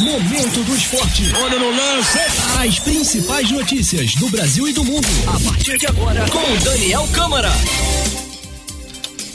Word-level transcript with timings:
Momento 0.00 0.62
do 0.62 0.76
Esporte. 0.76 1.32
Olha 1.34 1.58
no 1.58 1.70
lance. 1.70 2.18
As 2.60 2.78
principais 2.78 3.50
notícias 3.50 4.14
do 4.14 4.28
Brasil 4.30 4.68
e 4.68 4.72
do 4.72 4.84
mundo. 4.84 5.08
A 5.26 5.40
partir 5.40 5.76
de 5.76 5.86
agora, 5.88 6.24
com 6.30 6.64
Daniel 6.64 7.08
Câmara. 7.08 7.50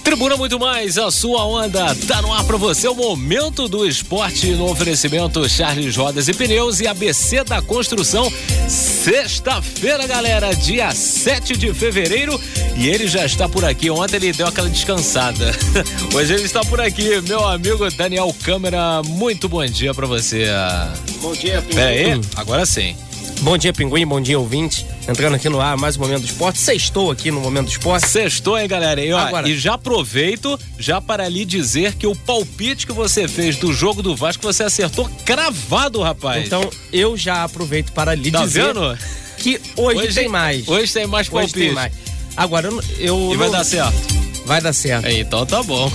Tribuna 0.04 0.36
Muito 0.36 0.60
Mais, 0.60 0.98
a 0.98 1.10
sua 1.10 1.46
onda 1.46 1.96
tá 2.08 2.22
no 2.22 2.34
ar 2.34 2.44
pra 2.44 2.58
você, 2.58 2.88
o 2.88 2.94
momento 2.94 3.68
do 3.68 3.88
esporte 3.88 4.48
no 4.52 4.70
oferecimento 4.70 5.48
Charles 5.48 5.96
Rodas 5.96 6.28
e 6.28 6.34
Pneus 6.34 6.82
e 6.82 6.88
ABC 6.88 7.44
da 7.44 7.62
Construção. 7.62 8.32
Sexta-feira, 8.68 10.06
galera, 10.06 10.54
dia 10.54 10.92
7 10.92 11.56
de 11.56 11.74
fevereiro 11.74 12.40
e 12.76 12.88
ele 12.90 13.08
já 13.08 13.26
está 13.26 13.48
por 13.48 13.64
aqui. 13.64 13.90
Ontem 13.90 14.18
ele 14.18 14.34
deu 14.34 14.48
aquela 14.48 14.70
descansada. 14.70 15.52
Hoje 16.14 16.34
ele 16.34 16.44
está 16.44 16.62
por 16.62 16.82
aqui, 16.82 17.22
meu 17.22 17.48
amigo 17.48 17.90
Daniel 17.92 18.36
Câmara. 18.44 19.02
Muito 19.04 19.48
bom 19.48 19.66
dia 19.66 19.94
pra 19.94 20.06
você. 20.06 20.48
Bom 21.22 21.34
dia, 21.34 21.62
Pinguim. 21.62 21.76
Pera 21.76 21.90
aí, 21.90 22.22
agora 22.36 22.66
sim. 22.66 22.96
Bom 23.42 23.58
dia, 23.58 23.74
Pinguim. 23.74 24.06
Bom 24.06 24.22
dia, 24.22 24.40
ouvinte. 24.40 24.86
Entrando 25.08 25.36
aqui 25.36 25.50
no 25.50 25.60
ar, 25.60 25.76
mais 25.76 25.98
um 25.98 26.00
Momento 26.02 26.22
do 26.22 26.26
Esporte. 26.28 26.60
Sextou 26.60 27.12
aqui 27.12 27.30
no 27.30 27.42
Momento 27.42 27.66
do 27.66 27.72
Esporte. 27.72 28.08
Sextou, 28.08 28.58
hein, 28.58 28.68
galera? 28.68 29.04
E, 29.04 29.12
ó, 29.12 29.20
Agora- 29.20 29.50
e 29.50 29.58
já 29.58 29.74
aproveito 29.74 30.58
já 30.80 31.02
para 31.02 31.28
lhe 31.28 31.44
dizer 31.44 31.94
que 31.96 32.08
o 32.08 32.16
palpite 32.16 32.88
que 32.88 32.94
você 32.94 33.28
fez 33.28 33.58
do 33.58 33.74
jogo 33.74 34.02
do 34.02 34.16
Vasco, 34.16 34.42
você 34.44 34.64
acertou 34.64 35.10
cravado, 35.26 36.02
rapaz. 36.02 36.46
Então, 36.46 36.70
eu 36.92 37.18
já 37.18 37.44
aproveito 37.44 37.92
para 37.92 38.16
lhe 38.16 38.32
tá 38.32 38.46
dizer 38.46 38.68
vendo? 38.74 38.98
que 39.38 39.60
hoje, 39.76 40.14
tem 40.14 40.30
mais. 40.30 40.66
Hoje 40.68 40.94
tem 40.94 41.06
mais 41.06 41.28
Hoje 41.28 41.32
palpite. 41.32 41.60
tem 41.60 41.72
mais. 41.74 41.92
Agora, 42.38 42.70
eu, 42.98 43.32
E 43.34 43.38
vai 43.38 43.48
não- 43.48 43.52
dar 43.58 43.64
certo. 43.66 44.24
Vai 44.46 44.60
dar 44.62 44.74
certo. 44.74 45.06
É, 45.06 45.20
Então 45.20 45.46
tá 45.46 45.62
bom. 45.64 45.90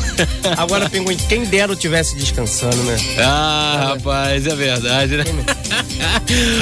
Agora, 0.57 0.88
Pinguim, 0.88 1.16
quem 1.29 1.45
dera 1.45 1.73
eu 1.73 1.77
tivesse 1.77 2.15
descansando, 2.16 2.77
né? 2.77 2.96
Ah, 3.20 3.95
rapaz, 3.95 4.46
é 4.46 4.55
verdade, 4.55 5.16
né? 5.18 5.24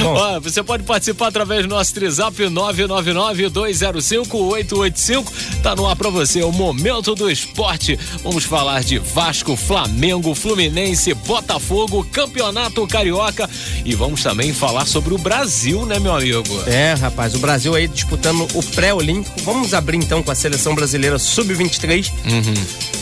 Ó, 0.03 0.39
você 0.39 0.63
pode 0.63 0.83
participar 0.83 1.27
através 1.27 1.63
do 1.63 1.69
nosso 1.69 1.93
Trizap 1.93 2.35
999-205-885. 2.37 5.25
Tá 5.61 5.75
no 5.75 5.85
ar 5.87 5.95
pra 5.95 6.09
você 6.09 6.41
o 6.43 6.51
Momento 6.51 7.13
do 7.15 7.29
Esporte. 7.29 7.99
Vamos 8.23 8.45
falar 8.45 8.83
de 8.83 8.97
Vasco, 8.99 9.55
Flamengo, 9.55 10.33
Fluminense, 10.33 11.13
Botafogo, 11.13 12.03
Campeonato 12.11 12.87
Carioca 12.87 13.47
e 13.83 13.93
vamos 13.95 14.23
também 14.23 14.53
falar 14.53 14.85
sobre 14.85 15.13
o 15.13 15.17
Brasil, 15.17 15.85
né, 15.85 15.99
meu 15.99 16.15
amigo? 16.15 16.63
É, 16.65 16.93
rapaz, 16.93 17.35
o 17.35 17.39
Brasil 17.39 17.75
aí 17.75 17.85
disputando 17.87 18.47
o 18.53 18.63
pré-olímpico. 18.63 19.41
Vamos 19.41 19.73
abrir 19.73 19.97
então 19.97 20.23
com 20.23 20.31
a 20.31 20.35
seleção 20.35 20.73
brasileira 20.75 21.19
sub-23. 21.19 22.09
Uhum. 22.25 22.96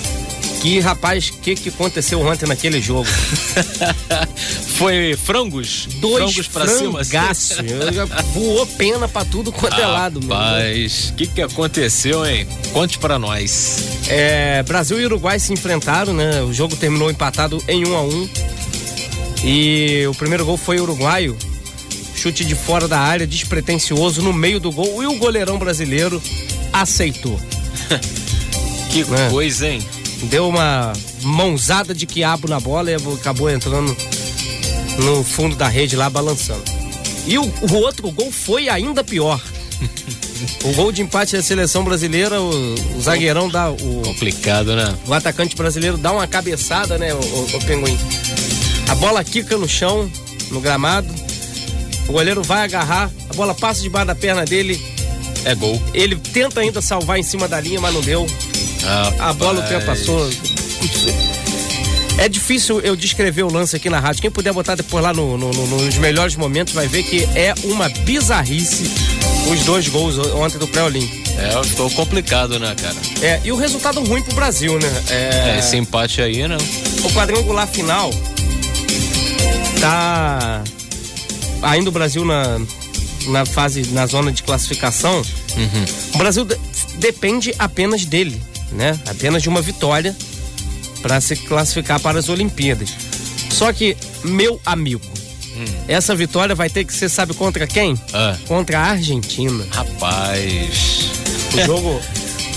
Que, 0.66 0.80
rapaz, 0.80 1.30
o 1.30 1.33
que, 1.33 1.53
que 1.53 1.69
aconteceu 1.69 2.19
ontem 2.25 2.47
naquele 2.47 2.81
jogo? 2.81 3.05
Foi 4.80 5.16
frangos? 5.16 5.88
Dois 5.97 6.23
frangos 6.33 6.47
pra 6.47 6.67
cima. 6.67 7.02
assim. 7.02 7.09
frangaço. 7.11 7.53
Eu 7.61 7.94
já 7.94 8.05
voou 8.33 8.66
pena 8.66 9.07
pra 9.07 9.23
tudo 9.23 9.52
quanto 9.52 9.80
é 9.80 9.85
lado, 9.85 10.19
meu. 10.19 10.35
Rapaz, 10.35 11.09
o 11.11 11.13
que 11.13 11.27
que 11.27 11.41
aconteceu, 11.44 12.25
hein? 12.25 12.47
Conte 12.73 12.97
pra 12.97 13.19
nós. 13.19 13.77
É, 14.07 14.63
Brasil 14.63 14.99
e 14.99 15.05
Uruguai 15.05 15.39
se 15.39 15.53
enfrentaram, 15.53 16.16
né? 16.16 16.41
O 16.41 16.52
jogo 16.52 16.75
terminou 16.75 17.11
empatado 17.11 17.63
em 17.67 17.85
1 17.88 17.95
a 17.95 18.02
1 18.02 18.29
E 19.44 20.07
o 20.09 20.16
primeiro 20.16 20.44
gol 20.45 20.57
foi 20.57 20.79
uruguaio. 20.79 21.38
Chute 22.16 22.44
de 22.44 22.55
fora 22.55 22.88
da 22.88 23.00
área, 23.00 23.27
despretensioso, 23.27 24.19
no 24.23 24.33
meio 24.33 24.59
do 24.59 24.72
gol. 24.72 25.03
E 25.03 25.05
o 25.05 25.16
goleirão 25.19 25.59
brasileiro 25.59 26.19
aceitou. 26.73 27.39
Que 28.91 29.02
É. 29.02 29.29
coisa, 29.29 29.67
hein? 29.67 29.85
Deu 30.23 30.47
uma 30.47 30.94
mãozada 31.21 31.94
de 31.94 32.05
quiabo 32.05 32.47
na 32.47 32.59
bola 32.59 32.91
e 32.91 32.95
acabou 32.95 33.49
entrando 33.49 33.95
no 34.99 35.23
fundo 35.23 35.55
da 35.55 35.67
rede 35.67 35.95
lá, 35.95 36.09
balançando. 36.09 36.63
E 37.27 37.38
o, 37.38 37.44
o 37.44 37.73
outro 37.75 38.09
gol 38.11 38.31
foi 38.31 38.69
ainda 38.69 39.03
pior. 39.03 39.41
O 40.63 40.73
gol 40.73 40.91
de 40.91 41.02
empate 41.02 41.35
da 41.35 41.41
seleção 41.41 41.83
brasileira, 41.83 42.41
o, 42.41 42.75
o 42.97 43.01
zagueirão 43.01 43.47
dá. 43.50 43.72
O, 43.72 44.01
Complicado, 44.03 44.75
né? 44.75 44.95
o 45.07 45.13
atacante 45.13 45.56
brasileiro 45.56 45.97
dá 45.97 46.12
uma 46.12 46.28
cabeçada, 46.28 46.97
né, 46.97 47.13
o, 47.13 47.17
o, 47.17 47.56
o 47.56 47.66
Pinguim? 47.66 47.97
A 48.90 48.95
bola 48.95 49.23
quica 49.23 49.57
no 49.57 49.67
chão, 49.67 50.11
no 50.51 50.59
gramado. 50.59 51.07
O 52.07 52.11
goleiro 52.11 52.44
vai 52.44 52.63
agarrar, 52.63 53.09
a 53.29 53.34
bola 53.34 53.56
passa 53.56 53.81
debaixo 53.81 54.07
da 54.07 54.16
perna 54.16 54.45
dele. 54.45 54.79
É 55.45 55.56
gol. 55.56 55.81
Ele 55.94 56.16
tenta 56.16 56.59
ainda 56.59 56.81
salvar 56.81 57.17
em 57.17 57.23
cima 57.23 57.47
da 57.47 57.59
linha, 57.59 57.79
mas 57.79 57.94
não 57.94 58.01
deu. 58.01 58.28
A 59.19 59.34
bola 59.34 59.62
ultrapassou. 59.62 60.29
É 62.18 62.29
difícil 62.29 62.79
eu 62.79 62.96
descrever 62.96 63.44
o 63.44 63.51
lance 63.51 63.75
aqui 63.75 63.90
na 63.90 64.00
rádio. 64.00 64.22
Quem 64.22 64.31
puder 64.31 64.53
botar 64.53 64.75
depois 64.75 65.03
lá 65.03 65.13
no- 65.13 65.38
no- 65.38 65.51
no- 65.51 65.81
nos 65.85 65.97
melhores 65.97 66.35
momentos 66.35 66.73
vai 66.73 66.88
ver 66.88 67.03
que 67.03 67.23
é 67.35 67.53
uma 67.66 67.90
bizarrice 67.90 68.90
os 69.51 69.59
dois 69.66 69.88
gols 69.90 70.18
ontem 70.34 70.57
do 70.57 70.68
pré-olímpico. 70.68 71.25
É, 71.38 71.62
ficou 71.66 71.91
complicado, 71.91 72.57
né, 72.57 72.73
cara? 72.81 72.96
É, 73.22 73.41
e 73.44 73.51
o 73.51 73.57
resultado 73.57 74.01
ruim 74.01 74.22
pro 74.22 74.34
Brasil, 74.34 74.79
né? 74.79 75.03
É, 75.09 75.57
esse 75.59 75.75
empate 75.75 76.22
aí, 76.22 76.47
né? 76.47 76.56
O 77.03 77.09
quadrangular 77.12 77.67
final 77.67 78.09
tá 79.81 80.63
ainda 81.62 81.90
o 81.90 81.91
Brasil 81.91 82.23
na, 82.23 82.59
na 83.28 83.46
fase, 83.46 83.88
na 83.91 84.06
zona 84.06 84.31
de 84.31 84.41
classificação. 84.44 85.17
Uhum. 85.57 85.85
O 86.13 86.17
Brasil 86.17 86.46
de- 86.46 86.57
depende 86.97 87.53
apenas 87.59 88.06
dele, 88.06 88.41
né? 88.72 89.00
Apenas 89.08 89.42
de 89.44 89.50
uma 89.50 89.62
vitória 89.62 90.16
para 91.02 91.20
se 91.22 91.36
classificar 91.36 92.00
para 92.00 92.20
as 92.20 92.30
Olimpíadas. 92.30 92.90
Só 93.52 93.72
que, 93.72 93.96
meu 94.24 94.59
amigo, 94.66 95.06
essa 95.88 96.16
vitória 96.16 96.53
vai 96.56 96.70
ter 96.70 96.84
que 96.84 96.94
ser, 96.94 97.08
sabe 97.09 97.34
contra 97.34 97.66
quem? 97.68 97.98
Ah, 98.14 98.36
Contra 98.48 98.80
a 98.80 98.84
Argentina. 98.92 99.66
rapaz. 99.72 101.12
O 101.53 101.62
jogo. 101.66 102.02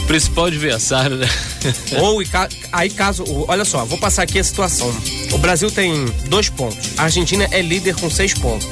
Principal 0.07 0.47
adversário, 0.47 1.17
né? 1.17 1.29
Ou 2.01 2.23
e 2.23 2.27
aí 2.73 2.89
caso, 2.89 3.25
olha 3.47 3.63
só, 3.67 3.85
vou 3.85 3.99
passar 3.99 4.23
aqui 4.23 4.39
a 4.39 4.45
situação. 4.45 4.91
O 5.33 5.37
Brasil 5.39 5.71
tem 5.71 6.07
dois 6.29 6.49
pontos. 6.49 6.93
A 6.97 7.03
Argentina 7.05 7.47
é 7.51 7.61
líder 7.61 7.95
com 7.95 8.09
seis 8.11 8.33
pontos. 8.33 8.67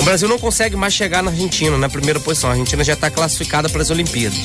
O 0.00 0.04
Brasil 0.04 0.26
não 0.26 0.38
consegue 0.38 0.74
mais 0.74 0.94
chegar 0.94 1.22
na 1.22 1.30
Argentina 1.30 1.76
na 1.76 1.88
primeira 1.90 2.18
posição. 2.18 2.48
A 2.48 2.54
Argentina 2.54 2.82
já 2.82 2.94
está 2.94 3.10
classificada 3.10 3.68
para 3.68 3.82
as 3.82 3.90
Olimpíadas. 3.90 4.38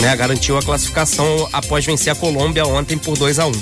Né, 0.00 0.16
garantiu 0.16 0.56
a 0.56 0.62
classificação 0.62 1.48
após 1.52 1.84
vencer 1.84 2.10
a 2.10 2.16
Colômbia 2.16 2.66
ontem 2.66 2.96
por 2.96 3.18
2 3.18 3.38
a 3.38 3.46
1 3.46 3.52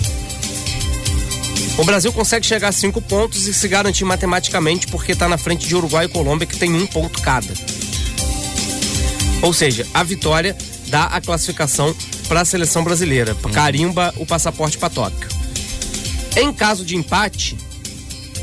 O 1.79 1.85
Brasil 1.85 2.13
consegue 2.13 2.47
chegar 2.47 2.69
a 2.69 2.73
cinco 2.73 3.03
pontos 3.03 3.49
e 3.49 3.53
se 3.53 3.67
garantir 3.67 4.05
matematicamente 4.05 4.87
porque 4.87 5.13
está 5.13 5.29
na 5.29 5.37
frente 5.37 5.67
de 5.67 5.75
Uruguai 5.75 6.05
e 6.05 6.09
Colômbia 6.09 6.47
que 6.47 6.57
tem 6.57 6.73
um 6.73 6.87
ponto 6.87 7.21
cada. 7.21 7.53
Ou 9.43 9.53
seja, 9.53 9.87
a 9.93 10.03
vitória 10.03 10.57
dá 10.89 11.05
a 11.05 11.21
classificação 11.21 11.95
para 12.29 12.43
a 12.43 12.45
seleção 12.45 12.85
brasileira, 12.85 13.35
carimba 13.53 14.13
o 14.17 14.27
passaporte 14.27 14.79
para 14.79 14.91
Tóquio. 14.91 15.29
Em 16.37 16.53
caso 16.53 16.85
de 16.85 16.95
empate 16.95 17.57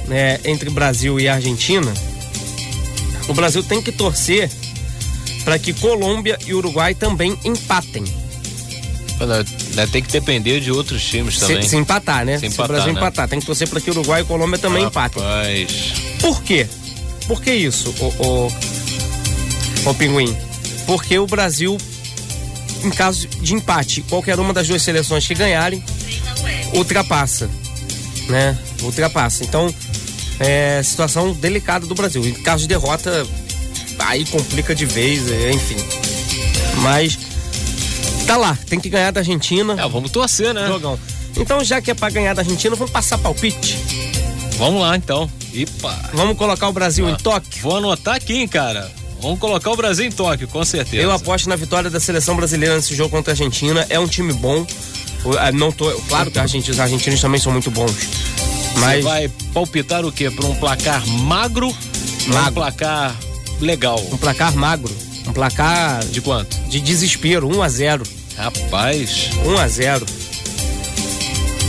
né, 0.08 0.40
entre 0.44 0.70
Brasil 0.70 1.20
e 1.20 1.28
Argentina, 1.28 1.94
o 3.28 3.34
Brasil 3.34 3.64
tem 3.64 3.82
que 3.82 3.92
torcer 3.92 4.50
para 5.46 5.60
que 5.60 5.72
Colômbia 5.74 6.38
e 6.46 6.54
Uruguai 6.54 6.96
também 6.96 7.38
empatem. 7.46 8.04
Olha, 9.20 9.46
né, 9.76 9.88
Tem 9.90 10.02
que 10.02 10.12
depender 10.12 10.60
de 10.60 10.72
outros 10.72 11.06
times 11.06 11.40
também. 11.40 11.62
Se, 11.62 11.70
se 11.70 11.78
empatar, 11.78 12.26
né? 12.26 12.34
Se 12.34 12.42
Se, 12.42 12.46
empatar, 12.48 12.66
o 12.66 12.68
Brasil 12.68 12.94
né? 12.94 13.00
empatar, 13.00 13.30
tem 13.30 13.40
que 13.40 13.46
torcer 13.46 13.70
para 13.70 13.80
que 13.80 13.90
Uruguai 13.92 14.22
e 14.22 14.26
Colômbia 14.26 14.58
também 14.58 14.84
empatem. 14.84 15.24
Rapaz. 15.24 15.94
Por 16.20 16.42
quê? 16.44 16.68
Por 17.28 17.42
que 17.42 17.54
isso, 17.54 17.94
o, 18.00 18.26
o, 18.26 19.90
o 19.90 19.94
Pinguim? 19.94 20.36
Porque 20.86 21.18
o 21.18 21.26
Brasil, 21.26 21.78
em 22.84 22.90
caso 22.90 23.28
de 23.28 23.54
empate, 23.54 24.02
qualquer 24.02 24.40
uma 24.40 24.54
das 24.54 24.68
duas 24.68 24.82
seleções 24.82 25.26
que 25.26 25.34
ganharem, 25.34 25.84
ultrapassa. 26.74 27.50
Né? 28.28 28.58
Ultrapassa. 28.84 29.44
Então, 29.44 29.74
é 30.40 30.82
situação 30.84 31.32
delicada 31.34 31.86
do 31.88 31.96
Brasil. 31.96 32.24
Em 32.28 32.34
caso 32.34 32.64
de 32.64 32.68
derrota, 32.68 33.26
aí 34.00 34.26
complica 34.26 34.74
de 34.76 34.86
vez, 34.86 35.30
é, 35.32 35.52
enfim. 35.52 35.78
Mas 36.82 37.18
tá 38.26 38.38
lá, 38.38 38.58
tem 38.68 38.80
que 38.80 38.90
ganhar 38.90 39.12
da 39.12 39.22
Argentina. 39.22 39.74
É, 39.74 39.88
vamos 39.88 40.12
torcer, 40.12 40.54
né? 40.54 40.68
Jogão. 40.68 41.00
Então, 41.38 41.64
já 41.64 41.82
que 41.82 41.92
é 41.92 41.94
pra 41.94 42.10
ganhar 42.10 42.34
da 42.34 42.42
Argentina, 42.42 42.76
vamos 42.76 42.92
passar 42.92 43.18
palpite. 43.18 43.78
Vamos 44.58 44.82
lá, 44.82 44.96
então. 44.96 45.30
Ipa. 45.54 45.94
Vamos 46.14 46.38
colocar 46.38 46.70
o 46.70 46.74
Brasil 46.74 47.10
em 47.10 47.16
toque. 47.16 47.60
Vou 47.60 47.76
anotar 47.78 48.16
aqui, 48.16 48.34
hein, 48.38 48.48
cara. 48.48 48.90
Vamos 49.22 49.40
colocar 49.40 49.72
o 49.72 49.76
Brasil 49.76 50.06
em 50.06 50.12
Tóquio, 50.12 50.48
com 50.48 50.64
certeza. 50.64 51.02
Eu 51.02 51.12
aposto 51.12 51.50
na 51.50 51.56
vitória 51.56 51.90
da 51.90 52.00
seleção 52.00 52.36
brasileira 52.36 52.76
nesse 52.76 52.94
jogo 52.94 53.10
contra 53.10 53.32
a 53.32 53.34
Argentina. 53.34 53.86
É 53.90 54.00
um 54.00 54.08
time 54.08 54.32
bom. 54.34 54.66
Ah, 55.40 55.52
Não 55.52 55.72
tô, 55.72 55.90
claro 56.08 56.30
que 56.30 56.40
os 56.40 56.80
argentinos 56.80 57.20
também 57.20 57.40
são 57.42 57.52
muito 57.52 57.72
bons. 57.72 57.92
Você 57.92 58.80
Mas 58.80 59.04
vai 59.04 59.28
palpitar 59.54 60.06
o 60.06 60.12
quê? 60.12 60.30
Para 60.30 60.46
um 60.46 60.54
placar 60.56 61.08
magro 61.08 61.68
ou 61.68 61.74
um 62.28 62.34
Magro. 62.34 62.54
placar 62.54 63.16
legal? 63.62 64.00
um 64.12 64.18
placar 64.18 64.56
magro. 64.56 64.94
Um 65.28 65.34
placar 65.34 66.04
De 66.06 66.22
quanto? 66.22 66.56
de 66.70 66.80
desespero, 66.80 67.48
1 67.48 67.62
a 67.62 67.70
0 67.70 68.04
Rapaz. 68.38 69.30
1 69.46 69.58
a 69.58 69.68
0 69.68 70.06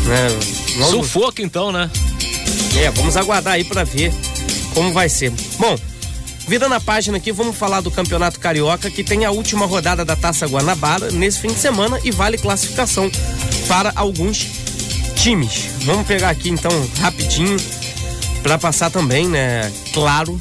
né? 0.05 0.29
Vamos- 0.79 0.91
Sufoco 0.91 1.41
então, 1.43 1.73
né? 1.73 1.91
É, 2.79 2.91
vamos 2.91 3.17
aguardar 3.17 3.55
aí 3.55 3.65
para 3.65 3.85
ver 3.85 4.13
como 4.75 4.93
vai 4.93 5.09
ser. 5.09 5.33
Bom, 5.59 5.77
virando 6.47 6.75
a 6.75 6.81
página 6.81 7.17
aqui, 7.17 7.33
vamos 7.33 7.57
falar 7.57 7.81
do 7.81 7.91
Campeonato 7.91 8.39
Carioca, 8.39 8.91
que 8.91 9.03
tem 9.03 9.25
a 9.25 9.31
última 9.31 9.65
rodada 9.67 10.05
da 10.05 10.15
Taça 10.15 10.47
Guanabara 10.47 11.11
nesse 11.11 11.41
fim 11.41 11.49
de 11.49 11.59
semana 11.59 11.99
e 12.05 12.11
vale 12.11 12.37
classificação 12.37 13.11
para 13.67 13.93
alguns 13.97 14.47
times. 15.17 15.65
Vamos 15.85 16.07
pegar 16.07 16.29
aqui 16.31 16.51
então 16.51 16.71
rapidinho 17.01 17.57
para 18.43 18.59
passar 18.59 18.91
também, 18.91 19.27
né? 19.27 19.73
Claro, 19.95 20.39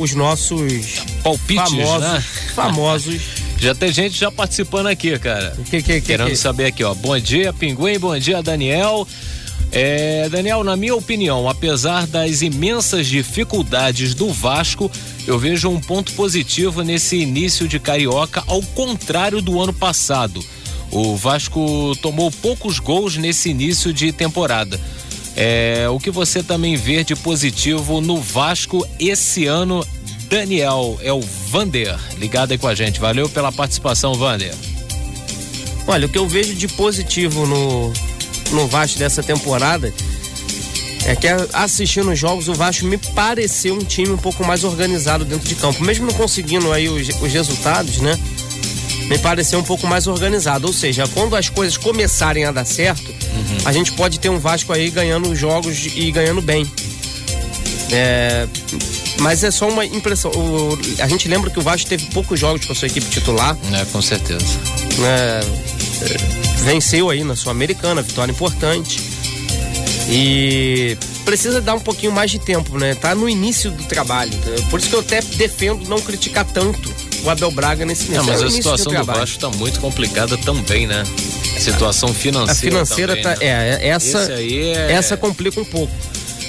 os 0.00 0.14
nossos 0.14 1.02
Palpites, 1.22 1.70
famosos, 1.70 2.00
né? 2.00 2.24
famosos. 2.56 3.20
Já 3.58 3.74
tem 3.74 3.92
gente 3.92 4.18
já 4.18 4.32
participando 4.32 4.86
aqui, 4.86 5.18
cara. 5.18 5.54
Que, 5.68 5.82
que, 5.82 6.00
que, 6.00 6.00
Querendo 6.00 6.30
que- 6.30 6.36
saber 6.36 6.64
aqui, 6.66 6.82
ó. 6.82 6.94
Bom 6.94 7.18
dia, 7.18 7.52
Pinguim. 7.52 7.98
Bom 7.98 8.18
dia, 8.18 8.42
Daniel. 8.42 9.06
É, 9.70 10.26
Daniel, 10.30 10.64
na 10.64 10.74
minha 10.74 10.94
opinião, 10.94 11.46
apesar 11.48 12.06
das 12.06 12.40
imensas 12.40 13.06
dificuldades 13.06 14.14
do 14.14 14.32
Vasco, 14.32 14.90
eu 15.26 15.38
vejo 15.38 15.68
um 15.68 15.78
ponto 15.78 16.12
positivo 16.12 16.82
nesse 16.82 17.16
início 17.18 17.68
de 17.68 17.78
Carioca, 17.78 18.42
ao 18.46 18.62
contrário 18.62 19.42
do 19.42 19.60
ano 19.60 19.72
passado. 19.72 20.42
O 20.90 21.14
Vasco 21.14 21.94
tomou 22.02 22.32
poucos 22.32 22.78
gols 22.80 23.16
nesse 23.16 23.50
início 23.50 23.92
de 23.92 24.10
temporada. 24.12 24.80
É, 25.42 25.88
o 25.88 25.98
que 25.98 26.10
você 26.10 26.42
também 26.42 26.76
vê 26.76 27.02
de 27.02 27.16
positivo 27.16 28.02
no 28.02 28.20
Vasco 28.20 28.86
esse 28.98 29.46
ano, 29.46 29.82
Daniel? 30.28 31.00
É 31.02 31.14
o 31.14 31.20
Vander, 31.22 31.98
ligado 32.18 32.52
aí 32.52 32.58
com 32.58 32.68
a 32.68 32.74
gente. 32.74 33.00
Valeu 33.00 33.26
pela 33.26 33.50
participação, 33.50 34.12
Vander. 34.12 34.54
Olha, 35.86 36.04
o 36.04 36.10
que 36.10 36.18
eu 36.18 36.28
vejo 36.28 36.54
de 36.54 36.68
positivo 36.68 37.46
no, 37.46 37.90
no 38.50 38.66
Vasco 38.66 38.98
dessa 38.98 39.22
temporada 39.22 39.90
é 41.06 41.16
que 41.16 41.26
assistindo 41.54 42.10
os 42.10 42.18
jogos, 42.18 42.46
o 42.46 42.52
Vasco 42.52 42.84
me 42.84 42.98
pareceu 42.98 43.74
um 43.74 43.82
time 43.82 44.10
um 44.10 44.18
pouco 44.18 44.44
mais 44.44 44.62
organizado 44.62 45.24
dentro 45.24 45.48
de 45.48 45.54
campo. 45.54 45.82
Mesmo 45.82 46.04
não 46.04 46.12
conseguindo 46.12 46.70
aí 46.70 46.86
os, 46.86 47.08
os 47.18 47.32
resultados, 47.32 47.96
né? 47.96 48.14
Me 49.08 49.16
pareceu 49.16 49.58
um 49.58 49.64
pouco 49.64 49.86
mais 49.86 50.06
organizado. 50.06 50.66
Ou 50.66 50.72
seja, 50.74 51.08
quando 51.14 51.34
as 51.34 51.48
coisas 51.48 51.78
começarem 51.78 52.44
a 52.44 52.52
dar 52.52 52.66
certo, 52.66 53.19
a 53.64 53.72
gente 53.72 53.92
pode 53.92 54.18
ter 54.20 54.28
um 54.28 54.38
Vasco 54.38 54.72
aí 54.72 54.90
ganhando 54.90 55.34
jogos 55.34 55.86
e 55.94 56.10
ganhando 56.10 56.40
bem. 56.42 56.66
É, 57.92 58.46
mas 59.18 59.42
é 59.42 59.50
só 59.50 59.68
uma 59.68 59.84
impressão. 59.84 60.30
O- 60.30 60.78
a 61.00 61.08
gente 61.08 61.26
lembra 61.28 61.50
que 61.50 61.58
o 61.58 61.62
Vasco 61.62 61.88
teve 61.88 62.06
poucos 62.06 62.38
jogos 62.38 62.64
com 62.64 62.72
a 62.72 62.76
sua 62.76 62.86
equipe 62.86 63.06
titular 63.10 63.56
É, 63.72 63.84
com 63.86 64.00
certeza. 64.00 64.44
né, 64.98 65.40
é, 66.02 66.62
venceu 66.64 67.10
aí 67.10 67.24
na 67.24 67.34
Sul-Americana, 67.34 68.00
vitória 68.02 68.30
importante. 68.32 69.00
E 70.08 70.96
precisa 71.24 71.60
dar 71.60 71.74
um 71.74 71.80
pouquinho 71.80 72.10
mais 72.12 72.30
de 72.32 72.38
tempo, 72.40 72.76
né? 72.78 72.94
Tá 72.96 73.14
no 73.14 73.28
início 73.28 73.70
do 73.70 73.84
trabalho. 73.84 74.32
né? 74.32 74.56
Por 74.68 74.80
isso 74.80 74.88
que 74.88 74.94
eu 74.96 75.00
até 75.00 75.20
defendo 75.22 75.88
não 75.88 76.00
criticar 76.00 76.44
tanto 76.44 76.92
o 77.22 77.30
Abel 77.30 77.50
Braga 77.52 77.84
nesse 77.84 78.10
Não, 78.10 78.16
início. 78.24 78.32
mas 78.32 78.42
É 78.42 78.46
a 78.46 78.50
situação 78.50 78.86
do 78.86 78.90
trabalho. 78.90 79.20
Vasco 79.20 79.38
tá 79.38 79.50
muito 79.50 79.78
complicada 79.78 80.36
também, 80.38 80.86
né? 80.86 81.04
Situação 81.58 82.12
financeira. 82.14 82.52
A 82.52 82.54
financeira 82.54 83.16
também, 83.16 83.22
tá. 83.22 83.44
né? 83.44 83.78
É, 83.80 83.88
essa, 83.88 84.22
Esse 84.22 84.32
aí 84.32 84.68
é- 84.72 84.92
essa 84.92 85.16
complica 85.16 85.60
um 85.60 85.64
pouco. 85.64 85.92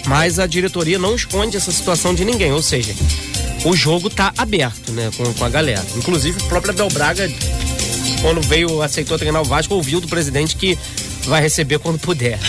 Mas 0.05 0.39
a 0.39 0.47
diretoria 0.47 0.97
não 0.97 1.15
esconde 1.15 1.57
essa 1.57 1.71
situação 1.71 2.13
de 2.13 2.25
ninguém. 2.25 2.51
Ou 2.51 2.61
seja, 2.61 2.93
o 3.63 3.75
jogo 3.75 4.09
tá 4.09 4.33
aberto, 4.37 4.91
né? 4.91 5.11
Com, 5.15 5.31
com 5.33 5.45
a 5.45 5.49
galera. 5.49 5.83
Inclusive 5.95 6.41
o 6.41 6.45
próprio 6.45 6.71
Abel 6.71 6.89
Braga, 6.89 7.31
quando 8.21 8.41
veio, 8.41 8.81
aceitou 8.81 9.17
treinar 9.17 9.41
o 9.41 9.45
Vasco, 9.45 9.73
ouviu 9.75 10.01
do 10.01 10.07
presidente 10.07 10.55
que 10.55 10.77
vai 11.25 11.41
receber 11.41 11.79
quando 11.79 11.99
puder. 11.99 12.39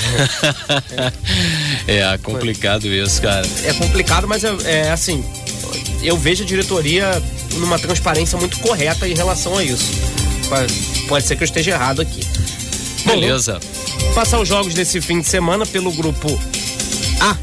é 1.86 2.18
complicado 2.18 2.86
isso, 2.86 3.20
cara. 3.20 3.46
é 3.64 3.72
complicado, 3.74 4.26
mas 4.26 4.44
é, 4.44 4.54
é 4.64 4.90
assim, 4.90 5.22
eu 6.02 6.16
vejo 6.16 6.42
a 6.42 6.46
diretoria 6.46 7.22
numa 7.54 7.78
transparência 7.78 8.38
muito 8.38 8.58
correta 8.60 9.06
em 9.06 9.14
relação 9.14 9.56
a 9.58 9.64
isso. 9.64 9.92
Pode, 11.08 11.26
ser 11.26 11.36
que 11.36 11.42
eu 11.42 11.46
esteja 11.46 11.70
errado 11.72 12.02
aqui. 12.02 12.20
Bom, 13.06 13.14
Beleza. 13.14 13.58
vamos 14.00 14.14
passar 14.14 14.40
os 14.40 14.48
jogos 14.48 14.74
desse 14.74 15.00
fim 15.00 15.20
de 15.20 15.26
semana 15.26 15.64
pelo 15.64 15.90
grupo 15.92 16.28
A. 17.20 17.36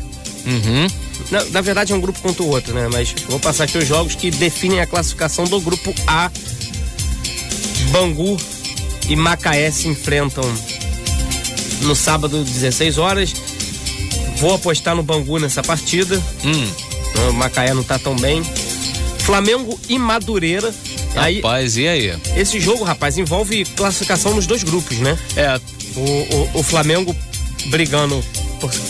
Uhum. 0.46 0.88
Na, 1.32 1.44
na 1.46 1.62
verdade 1.62 1.92
é 1.92 1.96
um 1.96 2.02
grupo 2.02 2.20
contra 2.20 2.44
o 2.44 2.48
outro, 2.50 2.74
né? 2.74 2.88
Mas 2.92 3.14
vou 3.28 3.40
passar 3.40 3.66
aqui 3.66 3.78
os 3.78 3.88
jogos 3.88 4.16
que 4.16 4.32
definem 4.32 4.80
a 4.80 4.88
classificação 4.88 5.46
do 5.46 5.60
grupo 5.60 5.94
A. 6.08 6.32
Bangu 7.92 8.38
e 9.08 9.16
Macaé 9.16 9.72
se 9.72 9.88
enfrentam 9.88 10.44
no 11.82 11.96
sábado, 11.96 12.44
16 12.44 12.98
horas. 12.98 13.34
Vou 14.38 14.54
apostar 14.54 14.96
no 14.96 15.04
Bangu 15.04 15.40
nessa 15.40 15.62
partida. 15.64 16.22
Hum, 16.46 16.72
O 17.30 17.34
Macaé 17.34 17.74
não 17.74 17.84
tá 17.84 17.98
tão 18.00 18.16
bem. 18.16 18.44
Flamengo 19.20 19.80
e 19.90 19.98
Madureira. 20.00 20.74
Aí, 21.22 21.36
rapaz, 21.38 21.78
e 21.78 21.88
aí? 21.88 22.14
esse 22.36 22.60
jogo, 22.60 22.84
rapaz, 22.84 23.18
envolve 23.18 23.66
classificação 23.76 24.34
nos 24.34 24.46
dois 24.48 24.64
grupos, 24.64 24.98
né? 24.98 25.18
É, 25.36 25.60
O, 25.96 26.00
o, 26.58 26.60
o 26.60 26.64
Flamengo 26.64 27.16
brigando 27.68 28.24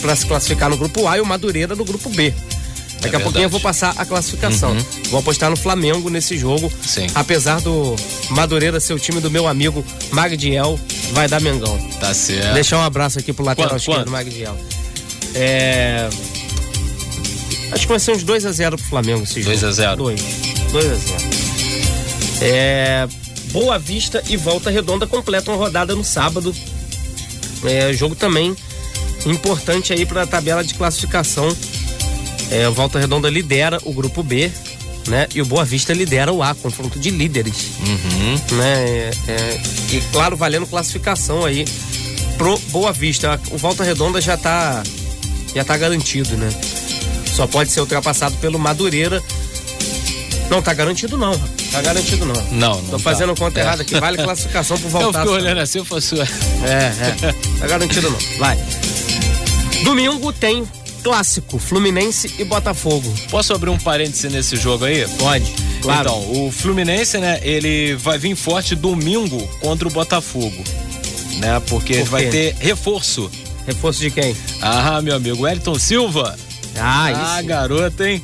pra 0.01 0.15
se 0.15 0.25
classificar 0.25 0.69
no 0.69 0.77
grupo 0.77 1.07
A 1.07 1.17
e 1.17 1.21
o 1.21 1.25
Madureira 1.25 1.75
no 1.75 1.85
grupo 1.85 2.09
B. 2.09 2.33
Daqui 3.01 3.15
a 3.15 3.19
É 3.19 3.21
pouquinho 3.23 3.45
eu 3.45 3.49
vou 3.49 3.61
passar 3.61 3.93
a 3.97 4.05
classificação. 4.05 4.71
Uhum. 4.71 4.85
Vou 5.09 5.19
apostar 5.21 5.49
no 5.49 5.55
Flamengo 5.55 6.09
nesse 6.09 6.37
jogo. 6.37 6.71
Sim. 6.85 7.07
Apesar 7.15 7.61
do 7.61 7.95
Madureira 8.31 8.79
ser 8.79 8.93
o 8.93 8.99
time 8.99 9.21
do 9.21 9.31
meu 9.31 9.47
amigo 9.47 9.85
Magdiel, 10.11 10.77
vai 11.13 11.27
dar 11.27 11.39
Mengão. 11.39 11.77
tá 11.99 12.13
certo. 12.13 12.53
Deixar 12.53 12.77
um 12.77 12.83
abraço 12.83 13.17
aqui 13.19 13.31
pro 13.31 13.45
lateral 13.45 13.69
Quanto, 13.71 13.79
esquerdo, 13.79 13.99
quanto? 13.99 14.11
Magdiel. 14.11 14.57
É. 15.33 16.09
Acho 17.71 17.83
que 17.83 17.87
vai 17.87 17.99
ser 17.99 18.11
uns 18.11 18.23
2x0 18.23 18.75
pro 18.75 18.85
Flamengo 18.85 19.23
esse 19.23 19.41
jogo. 19.41 19.51
2 19.55 19.63
a 19.63 20.95
0. 20.95 21.28
2. 22.39 22.41
2x0. 22.41 22.53
É. 22.53 23.07
Boa 23.51 23.80
Vista 23.80 24.24
e 24.27 24.38
Volta 24.38 24.69
Redonda 24.69 25.07
completam 25.07 25.53
a 25.53 25.57
rodada 25.57 25.95
no 25.95 26.03
sábado. 26.03 26.53
É, 27.65 27.91
jogo 27.94 28.15
também 28.15 28.56
importante 29.25 29.91
aí 29.91 30.06
para 30.06 30.24
a 30.24 30.27
tabela 30.27 30.63
de 30.63 30.74
classificação. 30.75 31.47
É, 32.51 32.68
o 32.69 32.74
Volta 32.74 33.00
Redonda 33.00 33.30
lidera 33.30 33.80
o 33.83 33.94
grupo 33.94 34.24
B, 34.24 34.51
né? 35.07 35.27
E 35.33 35.41
o 35.41 35.45
Boa 35.45 35.65
Vista 35.65 35.94
lidera 35.94 36.31
o 36.31 36.41
A, 36.41 36.53
confronto 36.56 37.00
de 37.00 37.09
líderes 37.09 37.71
Uhum. 37.80 38.56
né? 38.57 38.86
É, 38.86 39.12
é, 39.27 39.62
e 39.91 40.01
claro, 40.12 40.38
valendo 40.38 40.65
classificação 40.68 41.44
aí 41.45 41.65
pro 42.38 42.57
Boa 42.69 42.91
Vista. 42.94 43.39
O 43.51 43.57
Volta 43.57 43.83
Redonda 43.83 44.21
já 44.21 44.38
tá 44.38 44.83
já 45.53 45.63
tá 45.63 45.75
garantido, 45.75 46.38
né? 46.38 46.50
Só 47.36 47.47
pode 47.47 47.71
ser 47.71 47.80
ultrapassado 47.81 48.36
pelo 48.38 48.60
Madureira. 48.60 49.22
Não 50.50 50.62
tá 50.62 50.74
garantido 50.74 51.17
não. 51.17 51.31
rapaz. 51.31 51.59
Tá 51.71 51.81
garantido 51.81 52.25
não. 52.25 52.33
Não, 52.51 52.75
não 52.81 52.83
Tô 52.85 52.91
tá. 52.97 52.99
fazendo 52.99 53.35
conta 53.35 53.59
É. 53.59 53.63
errada 53.63 53.81
aqui. 53.83 53.99
Vale 53.99 54.17
classificação 54.23 54.77
pro 54.77 54.88
Eu 54.88 54.91
voltar. 54.91 55.21
fico 55.21 55.33
olhando 55.33 55.59
assim, 55.59 55.77
eu 55.79 55.85
faço. 55.85 56.15
É, 56.15 56.25
é. 57.27 57.33
Tá 57.59 57.67
garantido 57.67 58.09
não. 58.09 58.19
Vai. 58.39 58.57
Domingo 59.83 60.33
tem 60.33 60.67
clássico, 61.03 61.57
Fluminense 61.57 62.33
e 62.38 62.43
Botafogo. 62.43 63.13
Posso 63.29 63.53
abrir 63.53 63.69
um 63.69 63.77
parêntese 63.77 64.29
nesse 64.29 64.57
jogo 64.57 64.85
aí? 64.85 65.07
Pode. 65.17 65.45
Claro. 65.81 66.09
Então, 66.09 66.45
o 66.45 66.51
Fluminense, 66.51 67.17
né, 67.17 67.39
ele 67.41 67.95
vai 67.95 68.17
vir 68.17 68.35
forte 68.35 68.75
domingo 68.75 69.38
contra 69.61 69.88
o 69.88 69.91
Botafogo. 69.91 70.61
Né? 71.38 71.61
Porque 71.67 71.93
ele 71.93 72.01
Por 72.03 72.09
vai 72.09 72.25
ter 72.27 72.55
reforço. 72.59 73.31
Reforço 73.65 73.99
de 74.01 74.11
quem? 74.11 74.35
Ah, 74.61 75.01
meu 75.01 75.15
amigo, 75.15 75.43
Wellington 75.43 75.79
Silva. 75.79 76.35
Ah, 76.77 77.05
Ah, 77.05 77.38
isso. 77.39 77.47
garoto, 77.47 78.03
hein? 78.03 78.21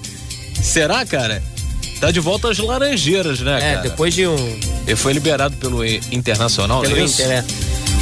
Será, 0.61 1.05
cara? 1.05 1.41
Tá 2.05 2.11
de 2.11 2.19
volta 2.19 2.49
às 2.51 2.57
Laranjeiras, 2.59 3.39
né, 3.39 3.57
É, 3.57 3.59
cara? 3.75 3.81
depois 3.89 4.13
de 4.13 4.27
um 4.27 4.35
Ele 4.85 4.95
foi 4.95 5.11
liberado 5.13 5.57
pelo 5.57 5.83
Internacional, 6.11 6.81
Pelo 6.81 6.93
não 6.95 7.01
é 7.01 7.05
isso? 7.05 7.21
Inter, 7.23 7.37
é. 7.37 7.43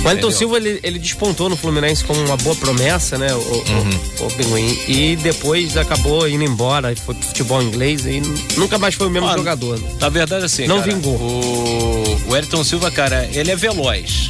O 0.04 0.06
Wellington? 0.08 0.32
Silva, 0.32 0.58
ele, 0.58 0.80
ele 0.84 1.00
despontou 1.00 1.48
no 1.48 1.56
Fluminense 1.56 2.04
como 2.04 2.20
uma 2.20 2.36
boa 2.36 2.54
promessa, 2.58 3.18
né? 3.18 3.34
O, 3.34 3.38
Uhum. 3.38 4.00
o, 4.20 4.26
o 4.26 4.32
Pinguim. 4.34 4.78
E 4.90 5.16
depois 5.16 5.78
acabou 5.78 6.28
indo 6.28 6.44
embora, 6.44 6.94
foi 6.98 7.16
pro 7.16 7.26
futebol 7.28 7.62
inglês 7.64 8.06
e 8.06 8.22
nunca 8.58 8.78
mais 8.78 8.96
foi 8.96 9.08
o 9.08 9.10
mesmo 9.10 9.32
jogador. 9.32 9.80
Na 10.02 10.10
verdade, 10.10 10.44
assim, 10.44 10.68
Não 10.68 10.80
cara, 10.82 10.92
vingou. 10.92 11.16
O, 11.16 12.20
o 12.28 12.36
Elton 12.36 12.66
Silva, 12.66 12.92
cara, 12.92 13.30
ele 13.32 13.50
é 13.52 13.56
veloz. 13.56 14.30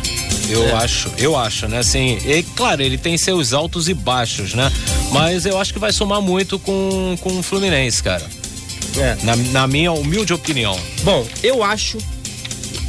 Eu 0.49 0.67
É. 0.67 0.71
acho, 0.73 1.09
eu 1.17 1.35
acho, 1.35 1.67
né? 1.67 1.79
Assim, 1.79 2.19
e, 2.23 2.43
claro, 2.55 2.83
ele 2.83 2.97
tem 2.99 3.17
seus 3.17 3.51
altos 3.53 3.89
e 3.89 3.95
baixos, 3.95 4.53
né? 4.53 4.71
Mas 5.11 5.47
eu 5.47 5.57
acho 5.59 5.73
que 5.73 5.79
vai 5.79 5.91
somar 5.91 6.21
muito 6.21 6.59
com, 6.59 7.17
com 7.21 7.39
o 7.39 7.41
Fluminense, 7.41 8.03
cara. 8.03 8.23
É. 8.97 9.17
Na, 9.23 9.35
na 9.35 9.67
minha 9.67 9.91
humilde 9.91 10.33
opinião. 10.33 10.77
Bom, 11.03 11.25
eu 11.41 11.63
acho 11.63 11.97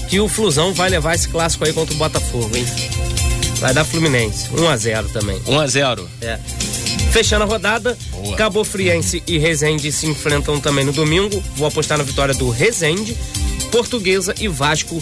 que 0.08 0.20
o 0.20 0.28
Flusão 0.28 0.72
vai 0.74 0.88
levar 0.90 1.14
esse 1.14 1.28
clássico 1.28 1.64
aí 1.64 1.72
contra 1.72 1.94
o 1.94 1.98
Botafogo, 1.98 2.50
hein? 2.56 2.66
Vai 3.58 3.72
dar 3.72 3.84
Fluminense. 3.84 4.48
1x0 4.50 5.12
também. 5.12 5.40
1 5.46 5.60
a 5.60 5.66
0 5.66 6.08
É. 6.20 6.38
Fechando 7.12 7.44
a 7.44 7.46
rodada, 7.46 7.96
Boa. 8.10 8.36
Cabo 8.36 8.64
Friense 8.64 9.22
e 9.26 9.38
Resende 9.38 9.90
se 9.92 10.06
enfrentam 10.06 10.58
também 10.60 10.84
no 10.84 10.92
domingo. 10.92 11.42
Vou 11.56 11.66
apostar 11.68 11.96
na 11.96 12.04
vitória 12.04 12.34
do 12.34 12.50
Resende. 12.50 13.16
Portuguesa 13.70 14.34
e 14.40 14.48
Vasco 14.48 15.00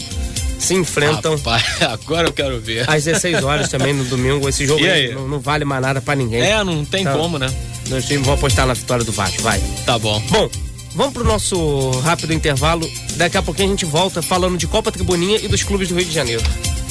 se 0.59 0.75
enfrentam 0.75 1.35
Rapaz, 1.37 1.64
agora 1.82 2.28
eu 2.28 2.32
quero 2.32 2.61
ver. 2.61 2.88
às 2.88 3.04
16 3.04 3.42
horas 3.42 3.68
também 3.68 3.92
no 3.92 4.04
domingo. 4.04 4.49
Esse 4.49 4.66
jogo 4.66 4.82
não, 5.14 5.26
não 5.28 5.40
vale 5.40 5.64
mais 5.64 5.82
nada 5.82 6.00
pra 6.00 6.14
ninguém. 6.14 6.40
É, 6.42 6.62
não 6.62 6.85
tem 6.85 7.02
Tá. 7.04 7.12
como, 7.14 7.38
né? 7.38 7.52
Vão 8.23 8.35
apostar 8.35 8.66
na 8.66 8.75
vitória 8.75 9.04
do 9.04 9.11
Vasco, 9.12 9.42
vai. 9.42 9.61
Tá 9.85 9.99
bom. 9.99 10.23
Bom, 10.30 10.49
vamos 10.94 11.12
pro 11.12 11.25
nosso 11.25 11.90
rápido 12.00 12.32
intervalo. 12.32 12.88
Daqui 13.16 13.37
a 13.37 13.42
pouquinho 13.42 13.68
a 13.68 13.70
gente 13.70 13.84
volta 13.84 14.22
falando 14.22 14.56
de 14.56 14.66
Copa 14.66 14.92
Tribuninha 14.92 15.38
e 15.38 15.49
dos 15.49 15.62
clubes 15.62 15.88
do 15.88 15.94
Rio 15.94 16.04
de 16.04 16.12
Janeiro. 16.12 16.42